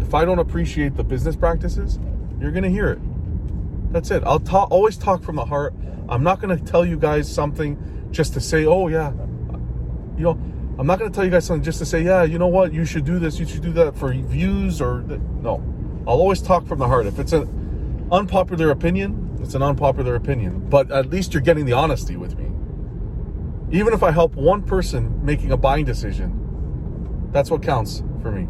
[0.00, 1.98] if I don't appreciate the business practices,
[2.40, 3.92] you're going to hear it.
[3.92, 4.22] That's it.
[4.24, 5.74] I'll talk always talk from the heart.
[6.08, 7.76] I'm not going to tell you guys something
[8.14, 9.12] just to say, "Oh yeah."
[10.16, 10.40] You know,
[10.76, 12.72] I'm not going to tell you guys something just to say, yeah, you know what,
[12.72, 15.62] you should do this, you should do that for views or no.
[16.06, 17.06] I'll always talk from the heart.
[17.06, 20.68] If it's an unpopular opinion, it's an unpopular opinion.
[20.68, 22.50] But at least you're getting the honesty with me.
[23.76, 28.48] Even if I help one person making a buying decision, that's what counts for me.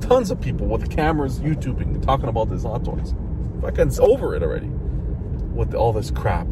[0.00, 3.14] Tons of people with cameras YouTubing talking about this hot toys.
[3.60, 4.70] Fucking over it already
[5.54, 6.46] with all this crap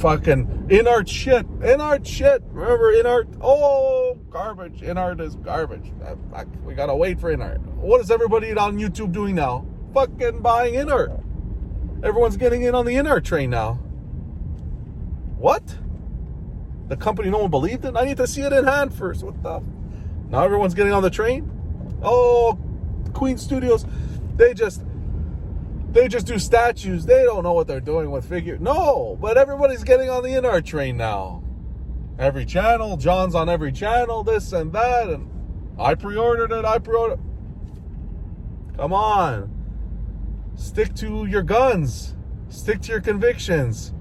[0.00, 1.46] fucking inart shit.
[1.60, 2.42] Inart shit.
[2.50, 3.26] Remember inart?
[3.40, 4.80] Oh, garbage.
[4.80, 5.92] Inart is garbage.
[6.04, 7.60] Uh, fuck, We gotta wait for inart.
[7.76, 9.66] What is everybody on YouTube doing now?
[9.92, 11.22] Fucking buying inart.
[12.02, 13.74] Everyone's getting in on the inart train now.
[15.36, 15.62] What?
[16.88, 17.96] The company no one believed in?
[17.96, 19.22] I need to see it in hand first.
[19.22, 19.62] What the?
[20.30, 21.50] Now everyone's getting on the train?
[22.02, 22.58] Oh,
[23.12, 23.84] Queen Studios,
[24.36, 24.82] they just
[25.92, 27.04] they just do statues.
[27.04, 28.58] They don't know what they're doing with figure.
[28.58, 31.42] No, but everybody's getting on the Inart train now.
[32.18, 35.28] Every channel, John's on every channel, this and that, and
[35.78, 36.64] I pre-ordered it.
[36.64, 37.20] I pre-ordered.
[38.76, 39.50] Come on,
[40.54, 42.14] stick to your guns.
[42.50, 43.94] Stick to your convictions.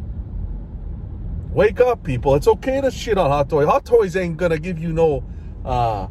[1.52, 2.36] Wake up, people.
[2.36, 3.68] It's okay to shit on Hot Toys.
[3.68, 5.24] Hot Toys ain't gonna give you no,
[5.64, 6.08] uh,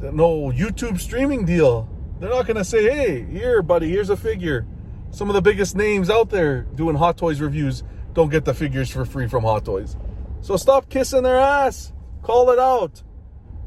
[0.00, 1.88] no YouTube streaming deal.
[2.18, 4.66] They're not going to say, hey, here, buddy, here's a figure.
[5.10, 7.82] Some of the biggest names out there doing Hot Toys reviews
[8.14, 9.96] don't get the figures for free from Hot Toys.
[10.40, 11.92] So stop kissing their ass.
[12.22, 13.02] Call it out.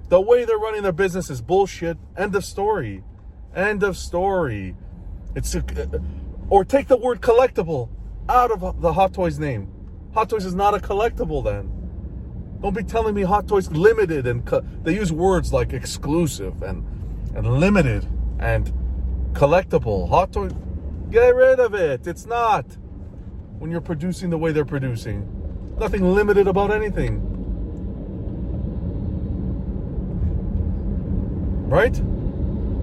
[0.09, 1.97] The way they're running their business is bullshit.
[2.17, 3.03] End of story.
[3.55, 4.75] End of story.
[5.35, 5.63] It's a,
[6.49, 7.89] or take the word collectible
[8.27, 9.71] out of the Hot Toys name.
[10.15, 11.71] Hot Toys is not a collectible then.
[12.61, 16.83] Don't be telling me Hot Toys limited and co- they use words like exclusive and
[17.35, 18.07] and limited
[18.39, 18.73] and
[19.33, 20.09] collectible.
[20.09, 20.49] Hot toy,
[21.11, 22.07] get rid of it.
[22.07, 22.65] It's not.
[23.59, 27.21] When you're producing the way they're producing, nothing limited about anything.
[31.67, 31.97] Right?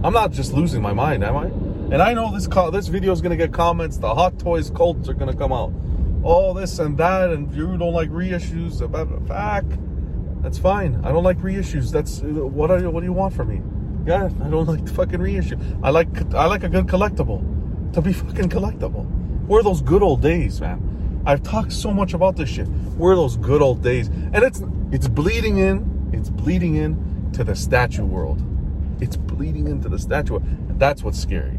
[0.04, 1.46] I'm not just losing my mind, am I?
[1.92, 3.96] And I know this co- this video is gonna get comments.
[3.96, 5.72] The Hot Toys cults are gonna come out.
[6.22, 8.82] All this and that, and you don't like reissues.
[8.82, 9.72] About fact,
[10.42, 11.00] that's fine.
[11.04, 11.90] I don't like reissues.
[11.90, 12.70] That's what.
[12.70, 13.75] Are, what do you want from me?
[14.06, 15.58] Yeah, I don't like the fucking reissue.
[15.82, 17.42] I like I like a good collectible.
[17.94, 19.06] To be fucking collectible.
[19.46, 21.22] Where those good old days, man?
[21.26, 22.68] I've talked so much about this shit.
[22.98, 24.08] Where those good old days?
[24.08, 26.10] And it's it's bleeding in.
[26.12, 28.42] It's bleeding in to the statue world.
[29.00, 30.36] it's bleeding into the statue.
[30.36, 31.58] And that's what's scary.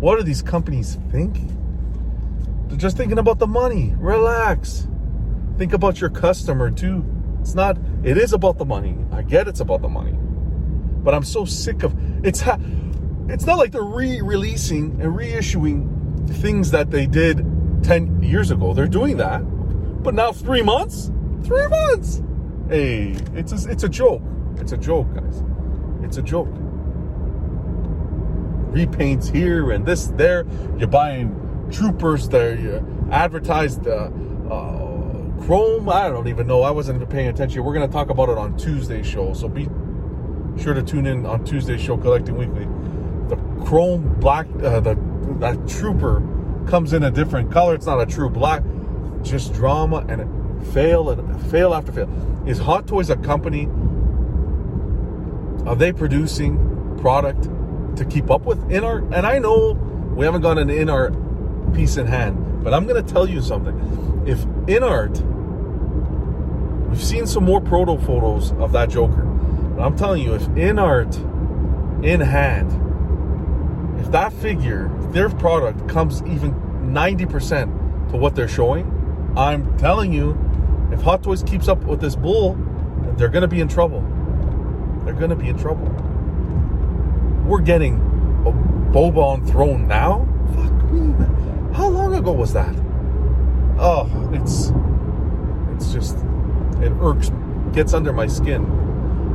[0.00, 1.50] What are these companies thinking?
[2.68, 3.94] They're just thinking about the money.
[3.98, 4.88] Relax.
[5.58, 7.04] Think about your customer too.
[7.40, 8.96] It's not, it is about the money.
[9.12, 10.18] I get it's about the money.
[11.04, 12.58] But I'm so sick of it's ha-
[13.28, 17.44] it's not like they're re-releasing and reissuing things that they did
[17.82, 18.74] 10 years ago.
[18.74, 19.40] They're doing that.
[20.02, 21.12] But now 3 months?
[21.44, 22.22] 3 months.
[22.68, 24.22] Hey, it's a, it's a joke.
[24.56, 25.42] It's a joke, guys.
[26.02, 26.48] It's a joke.
[28.72, 30.46] Repaints here and this there.
[30.78, 32.58] You're buying troopers there.
[32.58, 34.10] You advertised uh,
[34.50, 35.88] uh, Chrome.
[35.88, 36.62] I don't even know.
[36.62, 37.62] I wasn't even paying attention.
[37.64, 39.34] We're going to talk about it on Tuesday's show.
[39.34, 39.68] So be
[40.58, 42.66] sure to tune in on Tuesday's show, Collecting Weekly.
[43.28, 44.98] The Chrome black, uh, the
[45.40, 46.22] that trooper
[46.66, 47.74] comes in a different color.
[47.74, 48.62] It's not a true black.
[49.22, 52.08] Just drama and fail and fail after fail.
[52.46, 53.68] Is Hot Toys a company?
[55.66, 57.44] Are they producing product
[57.96, 59.14] to keep up with InArt?
[59.14, 59.72] And I know
[60.14, 63.74] we haven't got an InArt piece in hand, but I'm going to tell you something.
[64.26, 65.20] If in InArt,
[66.88, 69.23] we've seen some more proto photos of that Joker,
[69.74, 71.14] but I'm telling you, if InArt,
[72.04, 72.70] in hand,
[74.00, 76.52] if that figure, if their product comes even
[76.92, 78.90] 90% to what they're showing,
[79.36, 80.38] I'm telling you,
[80.92, 82.56] if Hot Toys keeps up with this bull,
[83.16, 84.00] they're going to be in trouble.
[85.04, 85.86] They're going to be in trouble.
[87.46, 87.96] We're getting
[88.46, 88.52] a
[88.92, 90.26] Boba on throne now?
[90.54, 91.72] Fuck me, man.
[91.74, 92.74] How long ago was that?
[93.76, 94.70] Oh, it's
[95.74, 96.16] it's just
[96.80, 97.32] it irks
[97.72, 98.62] gets under my skin.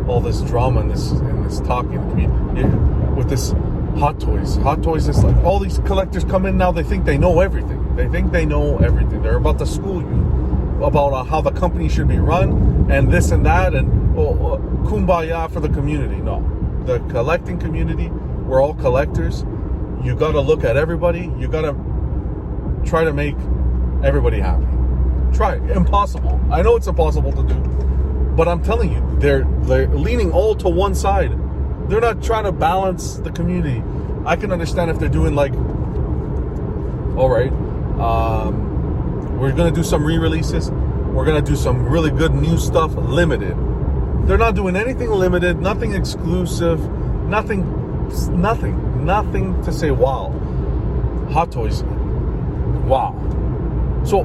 [0.10, 3.54] All this drama and this and this talking with this
[3.98, 4.56] Hot Toys.
[4.58, 6.72] Hot Toys is like all these collectors come in now.
[6.72, 7.96] They think they know everything.
[7.96, 9.22] They think they know everything.
[9.22, 13.32] They're about to school you about uh, how the company should be run and this
[13.32, 16.16] and that and uh, kumbaya for the community.
[16.16, 16.42] No,
[16.86, 18.10] the collecting community.
[18.10, 19.44] We're all collectors.
[20.04, 21.32] You got to look at everybody.
[21.38, 21.76] You got to
[22.90, 23.36] try to make
[24.04, 24.66] everybody happy.
[25.36, 25.56] Try.
[25.76, 26.40] Impossible.
[26.52, 27.54] I know it's impossible to do,
[28.40, 31.32] but I'm telling you, they're they're leaning all to one side.
[31.90, 33.84] They're not trying to balance the community.
[34.26, 35.52] I can understand if they're doing like,
[37.18, 37.52] all right,
[38.00, 40.72] um, we're gonna do some re-releases.
[40.72, 43.58] We're gonna do some really good new stuff, limited.
[44.26, 46.80] They're not doing anything limited, nothing exclusive,
[47.26, 47.68] nothing,
[48.42, 50.32] nothing, nothing to say wow.
[51.34, 51.84] Hot Toys,
[52.88, 53.12] wow.
[54.06, 54.24] So,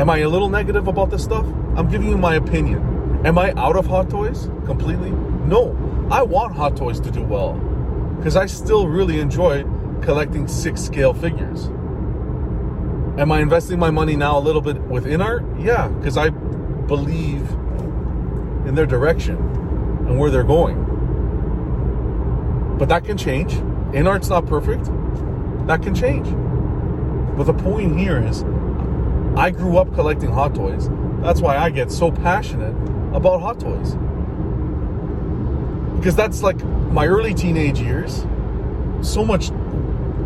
[0.00, 1.44] am I a little negative about this stuff?
[1.76, 3.22] I'm giving you my opinion.
[3.26, 5.10] Am I out of Hot Toys completely?
[5.10, 5.76] No.
[6.10, 7.52] I want Hot Toys to do well
[8.16, 9.64] because I still really enjoy
[10.00, 11.66] collecting six scale figures.
[13.18, 15.62] Am I investing my money now a little bit with InArt?
[15.62, 17.46] Yeah, because I believe
[18.66, 20.86] in their direction and where they're going.
[22.78, 23.52] But that can change.
[23.92, 24.86] InArt's not perfect.
[25.66, 26.26] That can change.
[27.36, 28.42] But the point here is,
[29.36, 30.88] I grew up collecting Hot Toys.
[31.22, 32.74] That's why I get so passionate
[33.14, 33.94] about Hot Toys.
[35.96, 38.24] Because that's like my early teenage years.
[39.02, 39.50] So much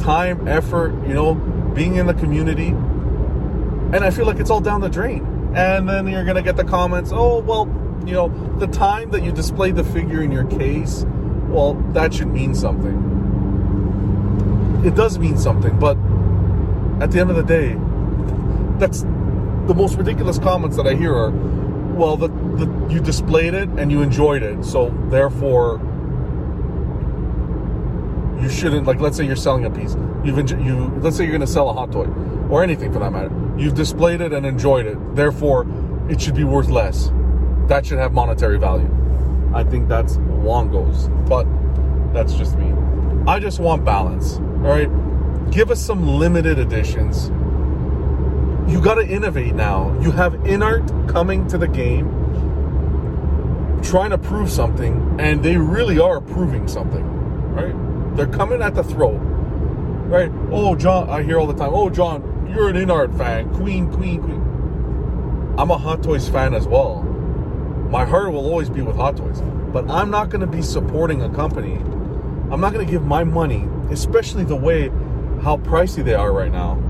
[0.01, 1.35] time, effort, you know,
[1.75, 2.69] being in the community.
[2.69, 5.53] And I feel like it's all down the drain.
[5.55, 7.67] And then you're going to get the comments, oh, well,
[8.07, 11.05] you know, the time that you displayed the figure in your case,
[11.49, 13.13] well, that should mean something.
[14.85, 15.97] It does mean something, but
[17.03, 17.77] at the end of the day,
[18.79, 23.69] that's the most ridiculous comments that I hear are, well, the, the you displayed it
[23.71, 25.81] and you enjoyed it, so therefore
[28.41, 29.01] you shouldn't like.
[29.01, 31.73] Let's say you're selling a piece, you've you let's say you're going to sell a
[31.73, 32.07] hot toy
[32.51, 33.31] or anything for that matter.
[33.57, 35.67] You've displayed it and enjoyed it, therefore
[36.09, 37.11] it should be worth less.
[37.69, 38.91] That should have monetary value.
[39.55, 41.47] I think that's long goes, but
[42.13, 42.73] that's just me.
[43.27, 44.35] I just want balance.
[44.35, 44.91] All right
[45.51, 47.31] give us some limited editions.
[48.67, 49.95] You got to innovate now.
[50.01, 52.09] You have InArt coming to the game,
[53.83, 57.05] trying to prove something, and they really are proving something,
[57.53, 58.17] right?
[58.17, 59.19] They're coming at the throat,
[60.09, 60.33] right?
[60.51, 64.23] Oh, John, I hear all the time, oh, John, you're an InArt fan, Queen, Queen,
[64.23, 64.41] Queen.
[65.59, 67.03] I'm a Hot Toys fan as well.
[67.03, 69.43] My heart will always be with Hot Toys,
[69.75, 71.75] but I'm not going to be supporting a company.
[72.51, 74.89] I'm not going to give my money, especially the way
[75.43, 76.84] how pricey they are right now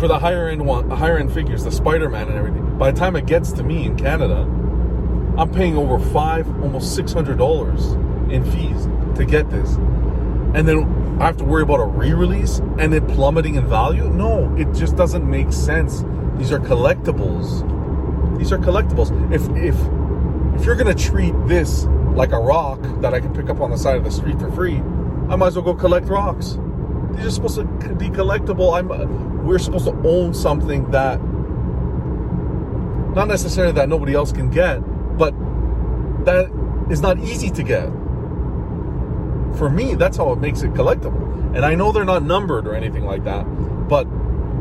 [0.00, 2.78] for the higher end one, higher end figures, the Spider-Man and everything.
[2.78, 4.48] By the time it gets to me in Canada,
[5.36, 7.92] I'm paying over five, almost six hundred dollars
[8.32, 9.74] in fees to get this,
[10.54, 14.08] and then I have to worry about a re-release and it plummeting in value.
[14.08, 16.02] No, it just doesn't make sense.
[16.36, 18.38] These are collectibles.
[18.38, 19.10] These are collectibles.
[19.30, 19.76] If if
[20.58, 21.84] if you're gonna treat this
[22.14, 24.50] like a rock that I can pick up on the side of the street for
[24.50, 24.76] free,
[25.28, 26.58] I might as well go collect rocks.
[27.16, 28.78] These are supposed to be collectible.
[28.78, 28.88] I'm
[29.44, 31.20] we're supposed to own something that
[33.14, 34.78] not necessarily that nobody else can get,
[35.18, 35.34] but
[36.24, 36.50] that
[36.90, 37.86] is not easy to get.
[39.58, 41.54] For me, that's how it makes it collectible.
[41.56, 43.44] And I know they're not numbered or anything like that,
[43.88, 44.04] but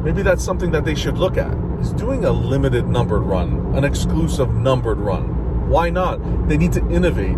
[0.04, 1.56] maybe that's something that they should look at.
[1.80, 5.70] Is doing a limited numbered run, an exclusive numbered run.
[5.70, 6.20] Why not?
[6.50, 7.38] They need to innovate.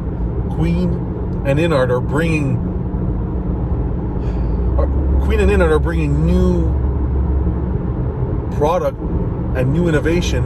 [0.52, 0.94] Queen
[1.46, 2.71] and InArt are bringing
[5.22, 6.70] Queen and InArt are bringing new
[8.58, 10.46] product and new innovation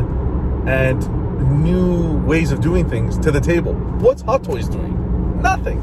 [0.68, 3.74] and new ways of doing things to the table.
[3.74, 5.42] What's Hot Toys doing?
[5.42, 5.80] Nothing.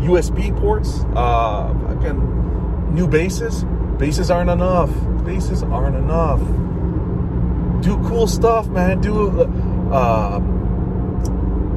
[0.00, 3.64] USB ports, uh, fucking new bases.
[3.98, 4.90] Bases aren't enough.
[5.24, 6.40] Bases aren't enough.
[7.82, 9.00] Do cool stuff, man.
[9.00, 9.42] Do,
[9.92, 10.38] uh,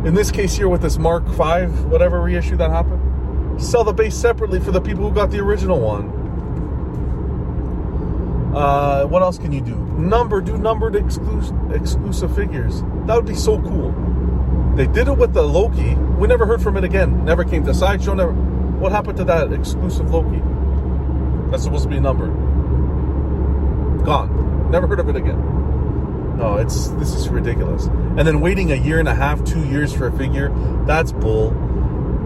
[0.05, 3.00] in this case here with this Mark V, whatever reissue that happened,
[3.59, 6.19] sell the base separately for the people who got the original one.
[8.55, 9.75] Uh, what else can you do?
[9.75, 12.81] Number, do numbered exclusive, exclusive figures.
[13.05, 13.93] That would be so cool.
[14.75, 15.95] They did it with the Loki.
[15.95, 17.23] We never heard from it again.
[17.23, 18.13] Never came to sideshow.
[18.13, 18.33] Never.
[18.33, 20.41] What happened to that exclusive Loki?
[21.49, 22.33] That's supposed to be numbered.
[24.05, 24.69] Gone.
[24.71, 26.37] Never heard of it again.
[26.37, 27.85] No, it's this is ridiculous.
[27.85, 30.51] And then waiting a year and a half, two years for a figure,
[30.87, 31.51] that's bull.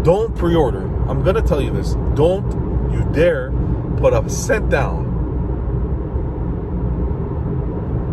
[0.03, 0.87] Don't pre-order.
[1.07, 1.95] I'm gonna tell you this.
[2.15, 2.49] Don't
[2.91, 3.51] you dare
[3.97, 5.05] put a cent down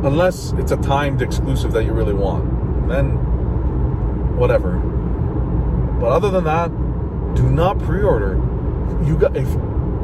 [0.04, 2.88] unless it's a timed exclusive that you really want.
[2.88, 4.72] Then whatever.
[6.00, 6.68] But other than that,
[7.34, 8.34] do not pre-order.
[9.04, 9.48] You got if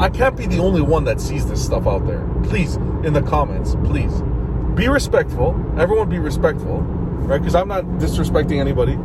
[0.01, 2.25] I can't be the only one that sees this stuff out there.
[2.45, 4.23] Please, in the comments, please
[4.75, 5.57] be respectful.
[5.77, 6.81] Everyone be respectful,
[7.27, 7.39] right?
[7.39, 8.97] Because I'm not disrespecting anybody.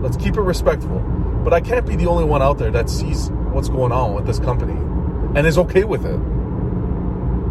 [0.00, 1.00] Let's keep it respectful.
[1.42, 4.26] But I can't be the only one out there that sees what's going on with
[4.26, 4.78] this company
[5.34, 6.20] and is okay with it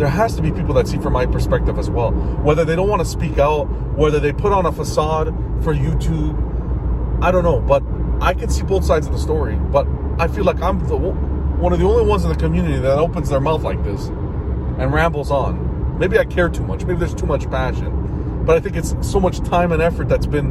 [0.01, 2.09] there has to be people that see from my perspective as well.
[2.09, 5.27] Whether they don't want to speak out, whether they put on a facade
[5.63, 7.59] for YouTube, I don't know.
[7.59, 7.83] But
[8.19, 9.55] I can see both sides of the story.
[9.57, 12.97] But I feel like I'm the, one of the only ones in the community that
[12.97, 15.99] opens their mouth like this and rambles on.
[15.99, 16.83] Maybe I care too much.
[16.83, 18.43] Maybe there's too much passion.
[18.43, 20.49] But I think it's so much time and effort that's been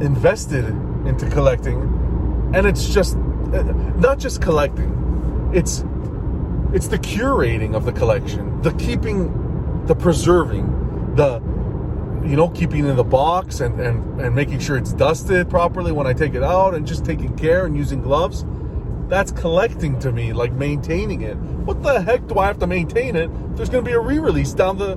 [0.00, 0.64] invested
[1.08, 1.80] into collecting.
[2.54, 3.62] And it's just eh,
[3.96, 5.84] not just collecting, it's
[6.72, 11.40] it's the curating of the collection, the keeping, the preserving, the
[12.24, 16.06] you know, keeping in the box and, and, and making sure it's dusted properly when
[16.06, 18.44] I take it out and just taking care and using gloves.
[19.08, 21.36] That's collecting to me, like maintaining it.
[21.36, 23.30] What the heck do I have to maintain it?
[23.56, 24.96] There's gonna be a re-release down the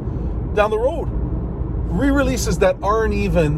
[0.53, 1.05] down the road.
[1.05, 3.57] Re-releases that aren't even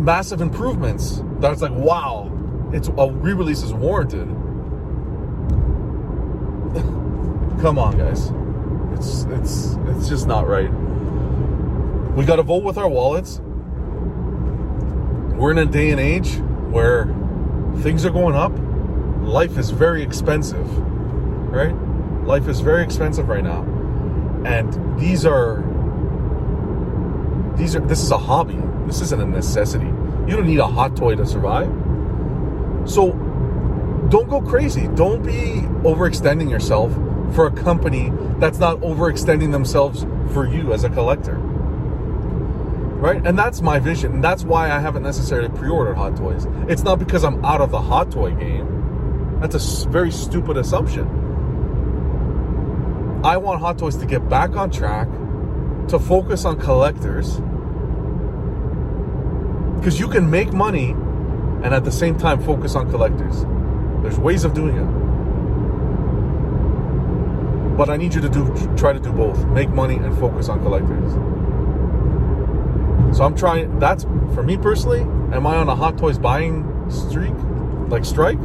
[0.00, 1.18] massive improvements.
[1.18, 2.30] that That's like, wow,
[2.72, 4.26] it's a re-release is warranted.
[7.60, 8.30] Come on, guys.
[8.98, 10.70] It's it's it's just not right.
[12.16, 13.40] We got to vote with our wallets.
[15.36, 16.36] We're in a day and age
[16.70, 17.06] where
[17.82, 18.52] things are going up.
[19.26, 20.66] Life is very expensive,
[21.50, 21.74] right?
[22.24, 23.62] Life is very expensive right now.
[24.44, 25.62] And these are
[27.56, 28.58] these are this is a hobby.
[28.90, 29.86] This isn't a necessity.
[29.86, 31.68] You don't need a hot toy to survive.
[32.90, 33.12] So
[34.10, 34.88] don't go crazy.
[34.96, 36.92] Don't be overextending yourself
[37.36, 41.36] for a company that's not overextending themselves for you as a collector.
[42.96, 43.24] Right?
[43.24, 44.14] And that's my vision.
[44.14, 46.48] And that's why I haven't necessarily pre ordered Hot Toys.
[46.68, 49.38] It's not because I'm out of the Hot Toy game.
[49.40, 51.06] That's a very stupid assumption.
[53.22, 55.06] I want Hot Toys to get back on track,
[55.90, 57.40] to focus on collectors.
[59.80, 63.46] Because you can make money and at the same time focus on collectors.
[64.02, 65.00] There's ways of doing it.
[67.78, 69.42] But I need you to do try to do both.
[69.46, 71.14] Make money and focus on collectors.
[73.16, 77.32] So I'm trying that's for me personally, am I on a hot toys buying streak?
[77.88, 78.38] Like strike?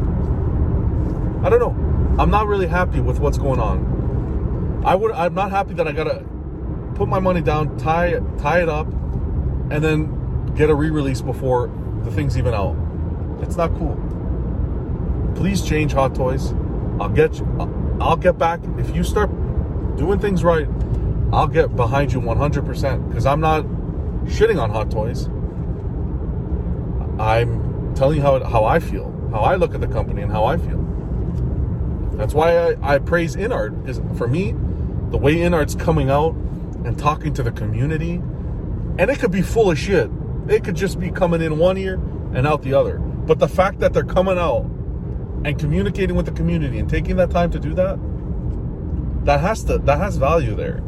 [1.43, 1.75] I don't know.
[2.17, 4.83] I'm not really happy with what's going on.
[4.85, 6.23] I would I'm not happy that I gotta
[6.95, 10.14] put my money down, tie tie it up, and then
[10.55, 11.71] get a re-release before
[12.03, 12.75] the thing's even out.
[13.41, 13.95] It's not cool.
[15.35, 16.53] Please change Hot Toys.
[16.99, 17.97] I'll get you.
[17.99, 19.29] I'll get back if you start
[19.97, 20.67] doing things right.
[21.33, 23.65] I'll get behind you 100% because I'm not
[24.25, 25.27] shitting on hot toys.
[27.19, 30.45] I'm telling you how how I feel, how I look at the company, and how
[30.45, 30.81] I feel.
[32.13, 33.87] That's why I, I praise InArt.
[33.87, 34.51] Is for me,
[35.11, 36.33] the way InArt's coming out
[36.85, 38.15] and talking to the community,
[38.97, 40.09] and it could be full of shit.
[40.47, 41.95] It could just be coming in one year
[42.33, 42.99] and out the other.
[42.99, 44.63] But the fact that they're coming out
[45.43, 47.97] and communicating with the community and taking that time to do that,
[49.25, 50.81] that has to that has value there.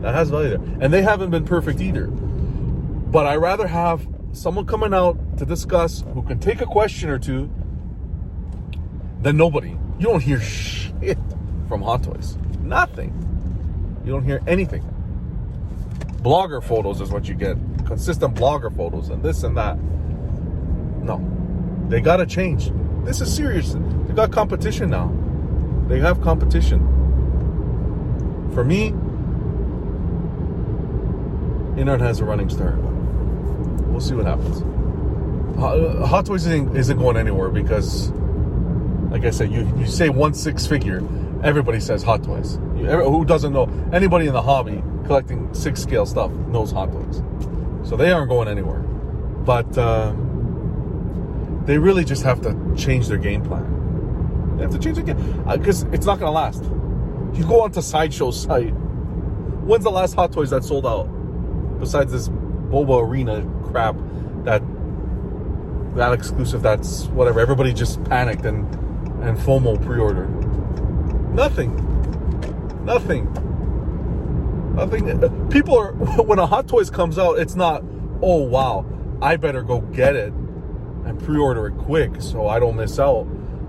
[0.00, 0.60] That has value there.
[0.80, 2.08] And they haven't been perfect either.
[2.08, 7.18] But I rather have someone coming out to discuss who can take a question or
[7.18, 7.50] two
[9.22, 9.76] than nobody.
[9.98, 10.40] You don't hear
[11.00, 11.18] shit
[11.68, 12.36] from Hot Toys.
[12.60, 13.12] Nothing.
[14.04, 14.84] You don't hear anything.
[16.18, 17.56] Blogger photos is what you get.
[17.86, 19.78] Consistent blogger photos and this and that.
[21.02, 21.24] No.
[21.88, 22.70] They gotta change.
[23.04, 23.74] This is serious.
[24.06, 25.12] They got competition now.
[25.86, 26.80] They have competition.
[28.52, 28.90] For me,
[31.80, 32.76] InArt has a running start.
[33.86, 34.60] We'll see what happens.
[35.58, 38.10] Hot uh, Toys isn't, isn't going anywhere because,
[39.10, 41.02] like I said, you, you say one six figure,
[41.42, 42.58] everybody says Hot Toys.
[42.86, 43.68] Who doesn't know?
[43.92, 47.22] Anybody in the hobby collecting six scale stuff knows Hot Toys.
[47.88, 48.80] So they aren't going anywhere.
[48.80, 50.12] But uh,
[51.64, 54.56] they really just have to change their game plan.
[54.56, 56.64] They have to change their game because uh, it's not going to last.
[57.38, 58.70] You go onto Sideshow's site.
[58.70, 61.08] When's the last Hot Toys that sold out?
[61.78, 63.96] besides this Boba Arena crap
[64.44, 64.62] that
[65.96, 68.72] that exclusive that's whatever everybody just panicked and
[69.22, 70.26] and FOMO pre-order.
[71.34, 71.84] Nothing.
[72.88, 73.30] Nothing.
[74.74, 75.22] Nothing.
[75.22, 77.84] Uh, people are when a Hot Toys comes out, it's not,
[78.22, 78.86] oh wow,
[79.20, 83.24] I better go get it and pre-order it quick so I don't miss out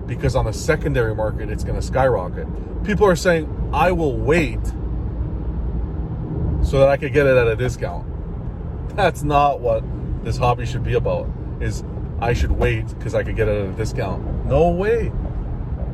[0.08, 2.48] because on the secondary market it's going to skyrocket.
[2.86, 4.66] People are saying, I will wait
[6.64, 8.08] so that I could get it at a discount.
[8.96, 9.84] That's not what
[10.24, 11.30] this hobby should be about.
[11.60, 11.84] Is
[12.22, 14.46] I should wait because I could get it at a discount.
[14.46, 15.12] No way.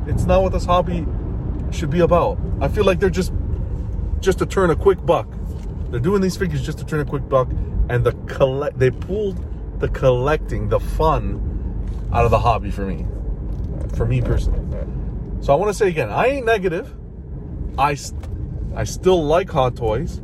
[0.06, 1.04] It's not what this hobby
[1.70, 2.38] should be about.
[2.60, 3.32] I feel like they're just
[4.20, 5.28] just to turn a quick buck.
[5.90, 7.48] They're doing these figures just to turn a quick buck,
[7.88, 9.44] and the collect they pulled
[9.80, 11.42] the collecting, the fun
[12.12, 13.06] out of the hobby for me.
[13.94, 14.62] For me personally.
[15.42, 16.92] So I want to say again, I ain't negative.
[17.78, 17.96] I
[18.74, 20.20] I still like Hot Toys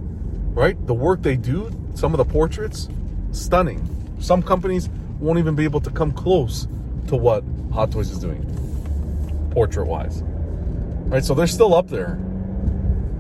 [0.55, 0.86] right?
[0.86, 2.88] The work they do, some of the portraits,
[3.32, 3.88] stunning.
[4.20, 4.88] Some companies
[5.18, 6.66] won't even be able to come close
[7.09, 8.43] to what Hot Toys is doing,
[9.51, 10.22] portrait wise.
[11.07, 11.25] Right?
[11.25, 12.19] So they're still up there.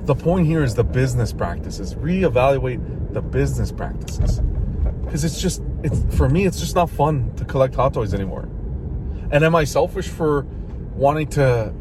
[0.04, 1.94] The point here is the business practices.
[1.94, 4.40] Reevaluate the business practices.
[5.04, 8.48] Because it's just, it's for me, it's just not fun to collect Hot Toys anymore.
[9.30, 10.42] And am I selfish for
[10.94, 11.72] wanting to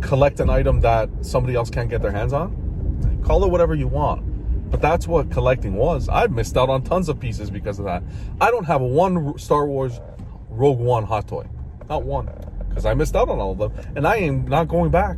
[0.00, 3.20] collect an item that somebody else can't get their hands on?
[3.24, 4.70] Call it whatever you want.
[4.70, 6.08] But that's what collecting was.
[6.08, 8.02] I've missed out on tons of pieces because of that.
[8.40, 10.00] I don't have one Star Wars
[10.48, 11.46] Rogue One hot toy.
[11.88, 12.28] Not one.
[12.76, 13.72] Because I missed out on all of them.
[13.96, 15.16] And I am not going back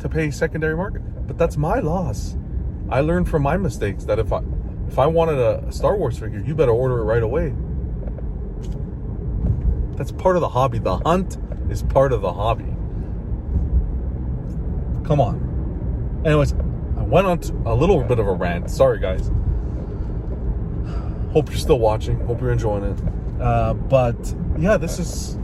[0.00, 1.02] to pay secondary market.
[1.28, 2.36] But that's my loss.
[2.90, 4.42] I learned from my mistakes that if I
[4.88, 7.54] if I wanted a Star Wars figure, you better order it right away.
[9.96, 10.80] That's part of the hobby.
[10.80, 11.38] The hunt
[11.70, 12.74] is part of the hobby.
[15.06, 16.22] Come on.
[16.26, 18.68] Anyways, I went on a little bit of a rant.
[18.68, 19.30] Sorry, guys.
[21.32, 22.18] Hope you're still watching.
[22.26, 23.40] Hope you're enjoying it.
[23.40, 25.38] Uh, but yeah, this is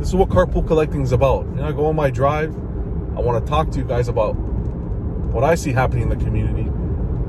[0.00, 1.44] this is what carpool collecting is about.
[1.50, 2.54] You know, I go on my drive.
[2.54, 6.64] I want to talk to you guys about what I see happening in the community.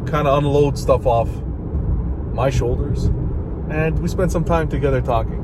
[0.09, 1.27] Kind of unload stuff off
[2.33, 3.05] my shoulders,
[3.69, 5.39] and we spend some time together talking.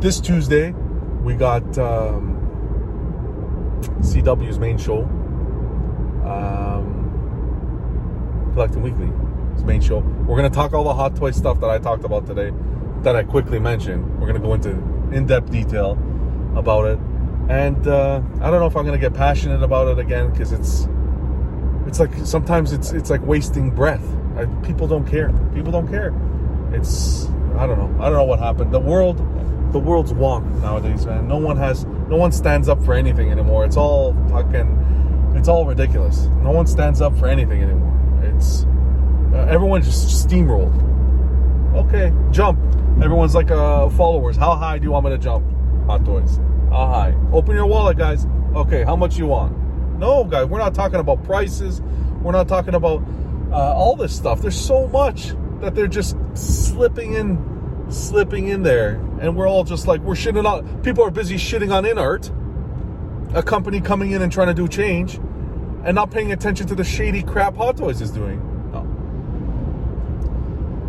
[0.00, 2.38] This Tuesday, we got um,
[4.00, 5.02] CW's main show
[6.24, 7.00] um,
[8.54, 9.10] Collecting Weekly,
[9.64, 9.98] main show.
[9.98, 12.52] We're to talk all the Hot Toy stuff that I talked about today,
[13.02, 14.20] that I quickly mentioned.
[14.20, 15.92] We're to go into in depth detail
[16.56, 16.98] about it.
[17.48, 20.86] And uh, I don't know if I'm to get passionate about it again because it's
[21.86, 24.04] it's like sometimes it's it's like wasting breath.
[24.36, 25.28] I, people don't care.
[25.54, 26.14] People don't care.
[26.72, 28.02] It's I don't know.
[28.02, 28.72] I don't know what happened.
[28.72, 29.18] The world
[29.72, 31.26] the world's wonk nowadays, man.
[31.26, 33.64] No one has no one stands up for anything anymore.
[33.64, 36.26] It's all fucking it's all ridiculous.
[36.42, 38.22] No one stands up for anything anymore.
[38.22, 38.64] It's
[39.32, 40.91] uh, everyone just steamrolled.
[41.74, 42.58] Okay, jump.
[43.02, 44.36] Everyone's like uh, followers.
[44.36, 45.44] How high do you want me to jump?
[45.86, 46.38] Hot toys.
[46.70, 47.14] How high?
[47.32, 48.26] Open your wallet, guys.
[48.54, 49.56] Okay, how much you want?
[49.98, 51.80] No, guys, we're not talking about prices.
[52.22, 53.02] We're not talking about
[53.50, 54.42] uh, all this stuff.
[54.42, 59.86] There's so much that they're just slipping in, slipping in there, and we're all just
[59.86, 60.82] like we're shitting on.
[60.82, 62.30] People are busy shitting on InArt
[63.34, 65.14] a company coming in and trying to do change
[65.84, 68.40] and not paying attention to the shady crap Hot Toys is doing.
[68.72, 68.80] No.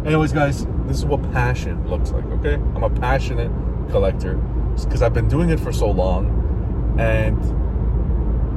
[0.05, 2.55] Anyways, guys, this is what passion looks like, okay?
[2.55, 3.51] I'm a passionate
[3.89, 4.35] collector
[4.83, 7.39] because I've been doing it for so long and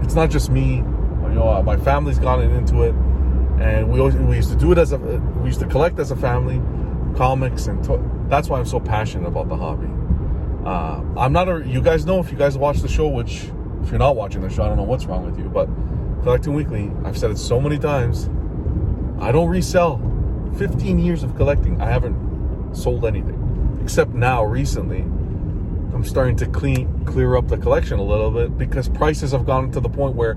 [0.04, 0.76] it's not just me.
[0.76, 2.94] You know, uh, my family's gone into it
[3.60, 6.10] and we always, we used to do it as a we used to collect as
[6.10, 6.60] a family
[7.16, 9.88] comics and to- That's why I'm so passionate about the hobby.
[10.64, 11.64] Uh, I'm not a.
[11.66, 13.44] You guys know if you guys watch the show, which
[13.82, 15.48] if you're not watching the show, I don't know what's wrong with you.
[15.48, 15.66] But
[16.22, 18.28] collecting weekly, I've said it so many times.
[19.20, 19.98] I don't resell.
[20.56, 25.00] 15 years of collecting, I haven't sold anything except now recently.
[25.00, 29.70] I'm starting to clean clear up the collection a little bit because prices have gone
[29.72, 30.36] to the point where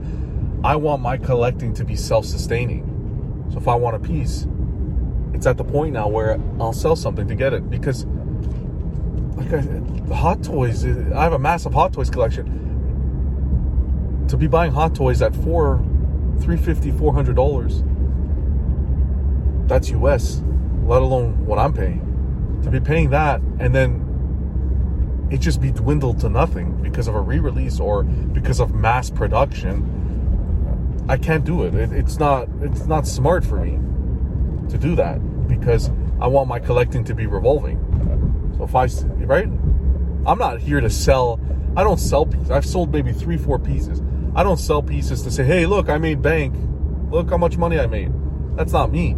[0.63, 3.47] I want my collecting to be self-sustaining.
[3.51, 4.45] So if I want a piece,
[5.33, 8.05] it's at the point now where I'll sell something to get it because
[9.35, 12.67] like I, the hot toys I have a massive hot toys collection
[14.27, 15.77] to be buying hot toys at four
[16.39, 17.83] 350 400 dollars
[19.69, 20.41] that's us
[20.85, 24.05] let alone what i'm paying to be paying that and then
[25.31, 29.95] it just be dwindled to nothing because of a re-release or because of mass production
[31.07, 31.73] i can't do it.
[31.73, 33.79] it it's not it's not smart for me
[34.69, 35.89] to do that because
[36.21, 37.79] I want my collecting to be revolving.
[38.57, 38.87] So if I
[39.25, 39.47] right,
[40.25, 41.39] I'm not here to sell.
[41.77, 42.51] I don't sell pieces.
[42.51, 44.01] I've sold maybe three, four pieces.
[44.35, 46.55] I don't sell pieces to say, "Hey, look, I made bank.
[47.09, 48.11] Look how much money I made."
[48.57, 49.15] That's not me.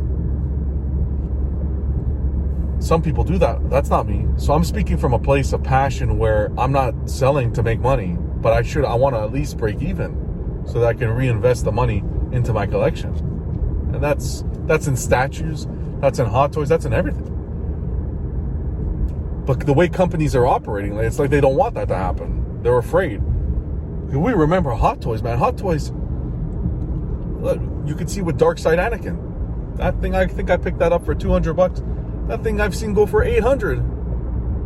[2.82, 3.70] Some people do that.
[3.70, 4.26] That's not me.
[4.38, 8.18] So I'm speaking from a place of passion where I'm not selling to make money,
[8.20, 11.64] but I should I want to at least break even so that I can reinvest
[11.64, 13.14] the money into my collection.
[13.94, 15.68] And that's that's in statues,
[16.00, 17.28] that's in hot toys, that's in everything.
[19.46, 22.62] But the way companies are operating, it's like they don't want that to happen.
[22.64, 23.22] They're afraid.
[24.12, 25.38] We remember Hot Toys, man.
[25.38, 25.92] Hot Toys.
[27.42, 29.78] Look, you can see with Dark Side Anakin.
[29.78, 31.82] That thing, I think I picked that up for 200 bucks.
[32.32, 33.80] That thing I've seen go for 800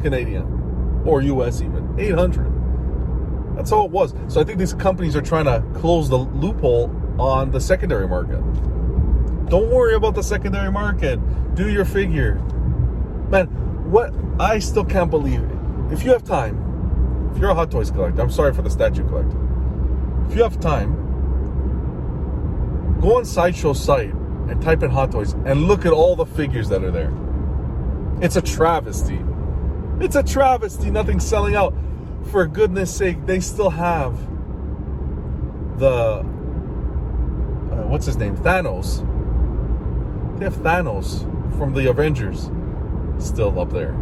[0.04, 1.96] Canadian or US even.
[2.00, 3.58] 800.
[3.58, 4.14] That's all it was.
[4.28, 8.40] So I think these companies are trying to close the loophole on the secondary market.
[9.50, 11.20] Don't worry about the secondary market.
[11.56, 12.36] Do your figure.
[13.32, 13.48] Man,
[13.90, 15.42] what I still can't believe.
[15.92, 19.08] If you have time, if you're a Hot Toys collector, I'm sorry for the statue
[19.08, 19.40] collector.
[20.30, 20.94] If you have time,
[23.02, 26.70] go on Sideshow site and type in Hot Toys and look at all the figures
[26.70, 27.12] that are there.
[28.22, 29.20] It's a travesty.
[30.00, 30.90] It's a travesty.
[30.90, 31.74] Nothing's selling out.
[32.32, 34.18] For goodness sake, they still have
[35.78, 36.24] the
[37.72, 38.36] uh, what's his name?
[38.38, 39.06] Thanos
[40.38, 41.22] they have Thanos
[41.58, 42.50] from the Avengers
[43.20, 43.96] still up there.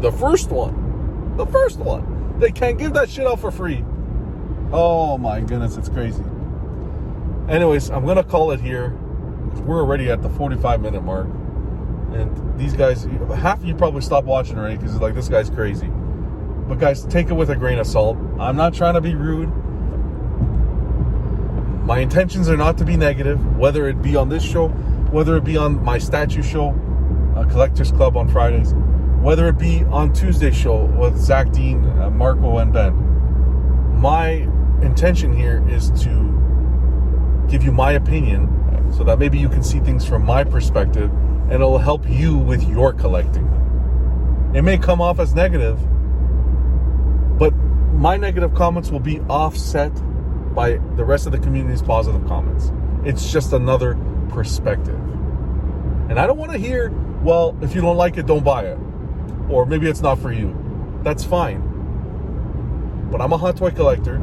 [0.00, 1.36] The first one.
[1.38, 2.38] The first one.
[2.38, 3.82] They can't give that shit out for free.
[4.72, 6.22] Oh my goodness, it's crazy.
[7.48, 8.90] Anyways, I'm gonna call it here.
[9.64, 11.28] We're already at the 45 minute mark.
[12.14, 13.04] And these guys,
[13.36, 15.90] half of you probably stop watching already because it's like this guy's crazy.
[16.68, 18.16] But guys, take it with a grain of salt.
[18.38, 19.48] I'm not trying to be rude.
[21.84, 24.68] My intentions are not to be negative, whether it be on this show
[25.14, 26.70] whether it be on my statue show,
[27.36, 28.74] uh, Collectors Club on Fridays,
[29.22, 32.92] whether it be on Tuesday show with Zach Dean, uh, Marco, and Ben.
[34.00, 34.48] My
[34.82, 40.04] intention here is to give you my opinion so that maybe you can see things
[40.04, 41.12] from my perspective
[41.44, 43.50] and it'll help you with your collecting.
[44.54, 45.78] It may come off as negative,
[47.38, 47.54] but
[47.94, 49.92] my negative comments will be offset
[50.54, 52.72] by the rest of the community's positive comments.
[53.04, 53.96] It's just another
[54.28, 54.98] perspective.
[56.08, 56.90] And I don't want to hear,
[57.22, 58.78] well, if you don't like it, don't buy it.
[59.48, 60.56] Or maybe it's not for you.
[61.02, 61.60] That's fine.
[63.10, 64.16] But I'm a hot toy collector.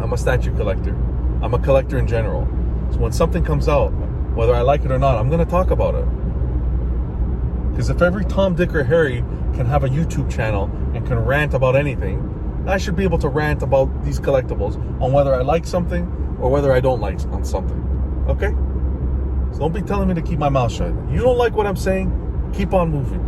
[0.00, 0.94] I'm a statue collector.
[1.42, 2.46] I'm a collector in general.
[2.92, 3.92] So when something comes out,
[4.36, 6.04] whether I like it or not, I'm going to talk about it.
[7.70, 9.24] Because if every Tom, Dick, or Harry
[9.54, 13.28] can have a YouTube channel and can rant about anything, I should be able to
[13.28, 16.04] rant about these collectibles on whether I like something
[16.38, 17.82] or whether I don't like on something.
[18.28, 18.50] Okay?
[19.52, 20.92] So don't be telling me to keep my mouth shut.
[21.10, 22.52] You don't like what I'm saying?
[22.54, 23.22] Keep on moving.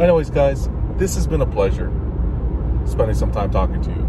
[0.00, 1.90] Anyways, guys, this has been a pleasure
[2.86, 4.06] spending some time talking to you.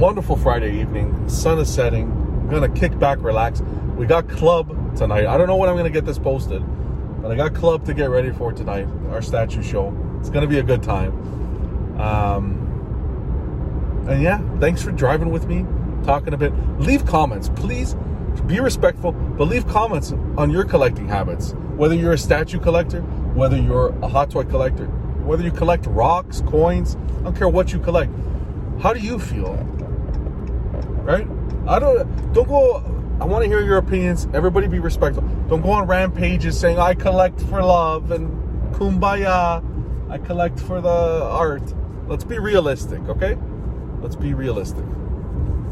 [0.00, 1.28] Wonderful Friday evening.
[1.28, 2.19] Sun is setting.
[2.50, 3.62] Gonna kick back, relax.
[3.96, 5.26] We got club tonight.
[5.26, 6.62] I don't know when I'm gonna get this posted,
[7.22, 8.88] but I got club to get ready for tonight.
[9.10, 9.96] Our statue show.
[10.18, 11.12] It's gonna be a good time.
[12.00, 15.64] Um, and yeah, thanks for driving with me
[16.04, 16.52] talking a bit.
[16.78, 17.94] Leave comments, please.
[18.46, 21.52] Be respectful, but leave comments on your collecting habits.
[21.76, 23.02] Whether you're a statue collector,
[23.34, 27.72] whether you're a hot toy collector, whether you collect rocks, coins, I don't care what
[27.72, 28.12] you collect.
[28.80, 29.54] How do you feel?
[31.04, 31.26] Right?
[31.70, 32.84] I don't don't go
[33.20, 34.28] I want to hear your opinions.
[34.34, 35.22] Everybody be respectful.
[35.48, 38.30] Don't go on rampages saying I collect for love and
[38.74, 39.64] kumbaya.
[40.10, 41.74] I collect for the art.
[42.08, 43.38] Let's be realistic, okay?
[44.02, 44.84] Let's be realistic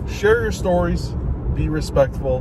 [0.09, 1.15] share your stories,
[1.55, 2.39] be respectful,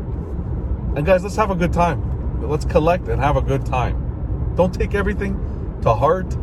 [0.96, 2.42] and guys, let's have a good time.
[2.42, 4.54] Let's collect and have a good time.
[4.56, 5.36] Don't take everything
[5.82, 6.36] to heart.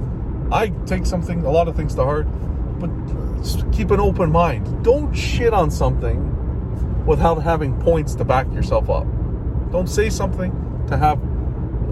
[0.52, 2.26] I take something, a lot of things to heart,
[2.78, 2.90] but
[3.72, 4.84] keep an open mind.
[4.84, 6.30] Don't shit on something
[7.07, 9.07] without having points to back yourself up.
[9.70, 10.52] Don't say something
[10.88, 11.18] to have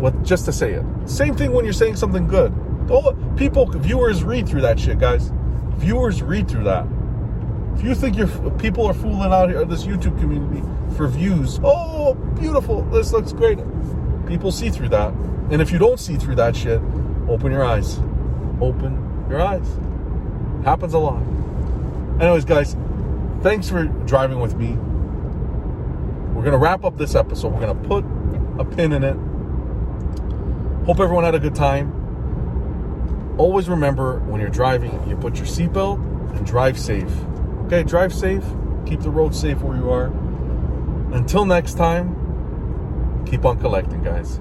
[0.03, 0.85] with just to say it.
[1.07, 2.53] Same thing when you're saying something good.
[2.89, 5.31] Don't, people, viewers read through that shit, guys.
[5.77, 6.87] Viewers read through that.
[7.77, 10.63] If you think your people are fooling out here, uh, this YouTube community
[10.97, 13.59] for views, oh, beautiful, this looks great.
[14.27, 15.13] People see through that.
[15.51, 16.81] And if you don't see through that shit,
[17.29, 17.99] open your eyes.
[18.61, 19.67] Open your eyes.
[20.65, 21.23] Happens a lot.
[22.21, 22.77] Anyways, guys,
[23.41, 24.77] thanks for driving with me.
[26.35, 27.53] We're going to wrap up this episode.
[27.53, 28.05] We're going to put
[28.59, 29.17] a pin in it.
[30.87, 33.35] Hope everyone had a good time.
[33.39, 35.99] Always remember when you're driving, you put your seatbelt
[36.37, 37.13] and drive safe.
[37.67, 38.45] Okay, drive safe.
[38.87, 40.07] Keep the road safe where you are.
[41.15, 44.41] Until next time, keep on collecting, guys.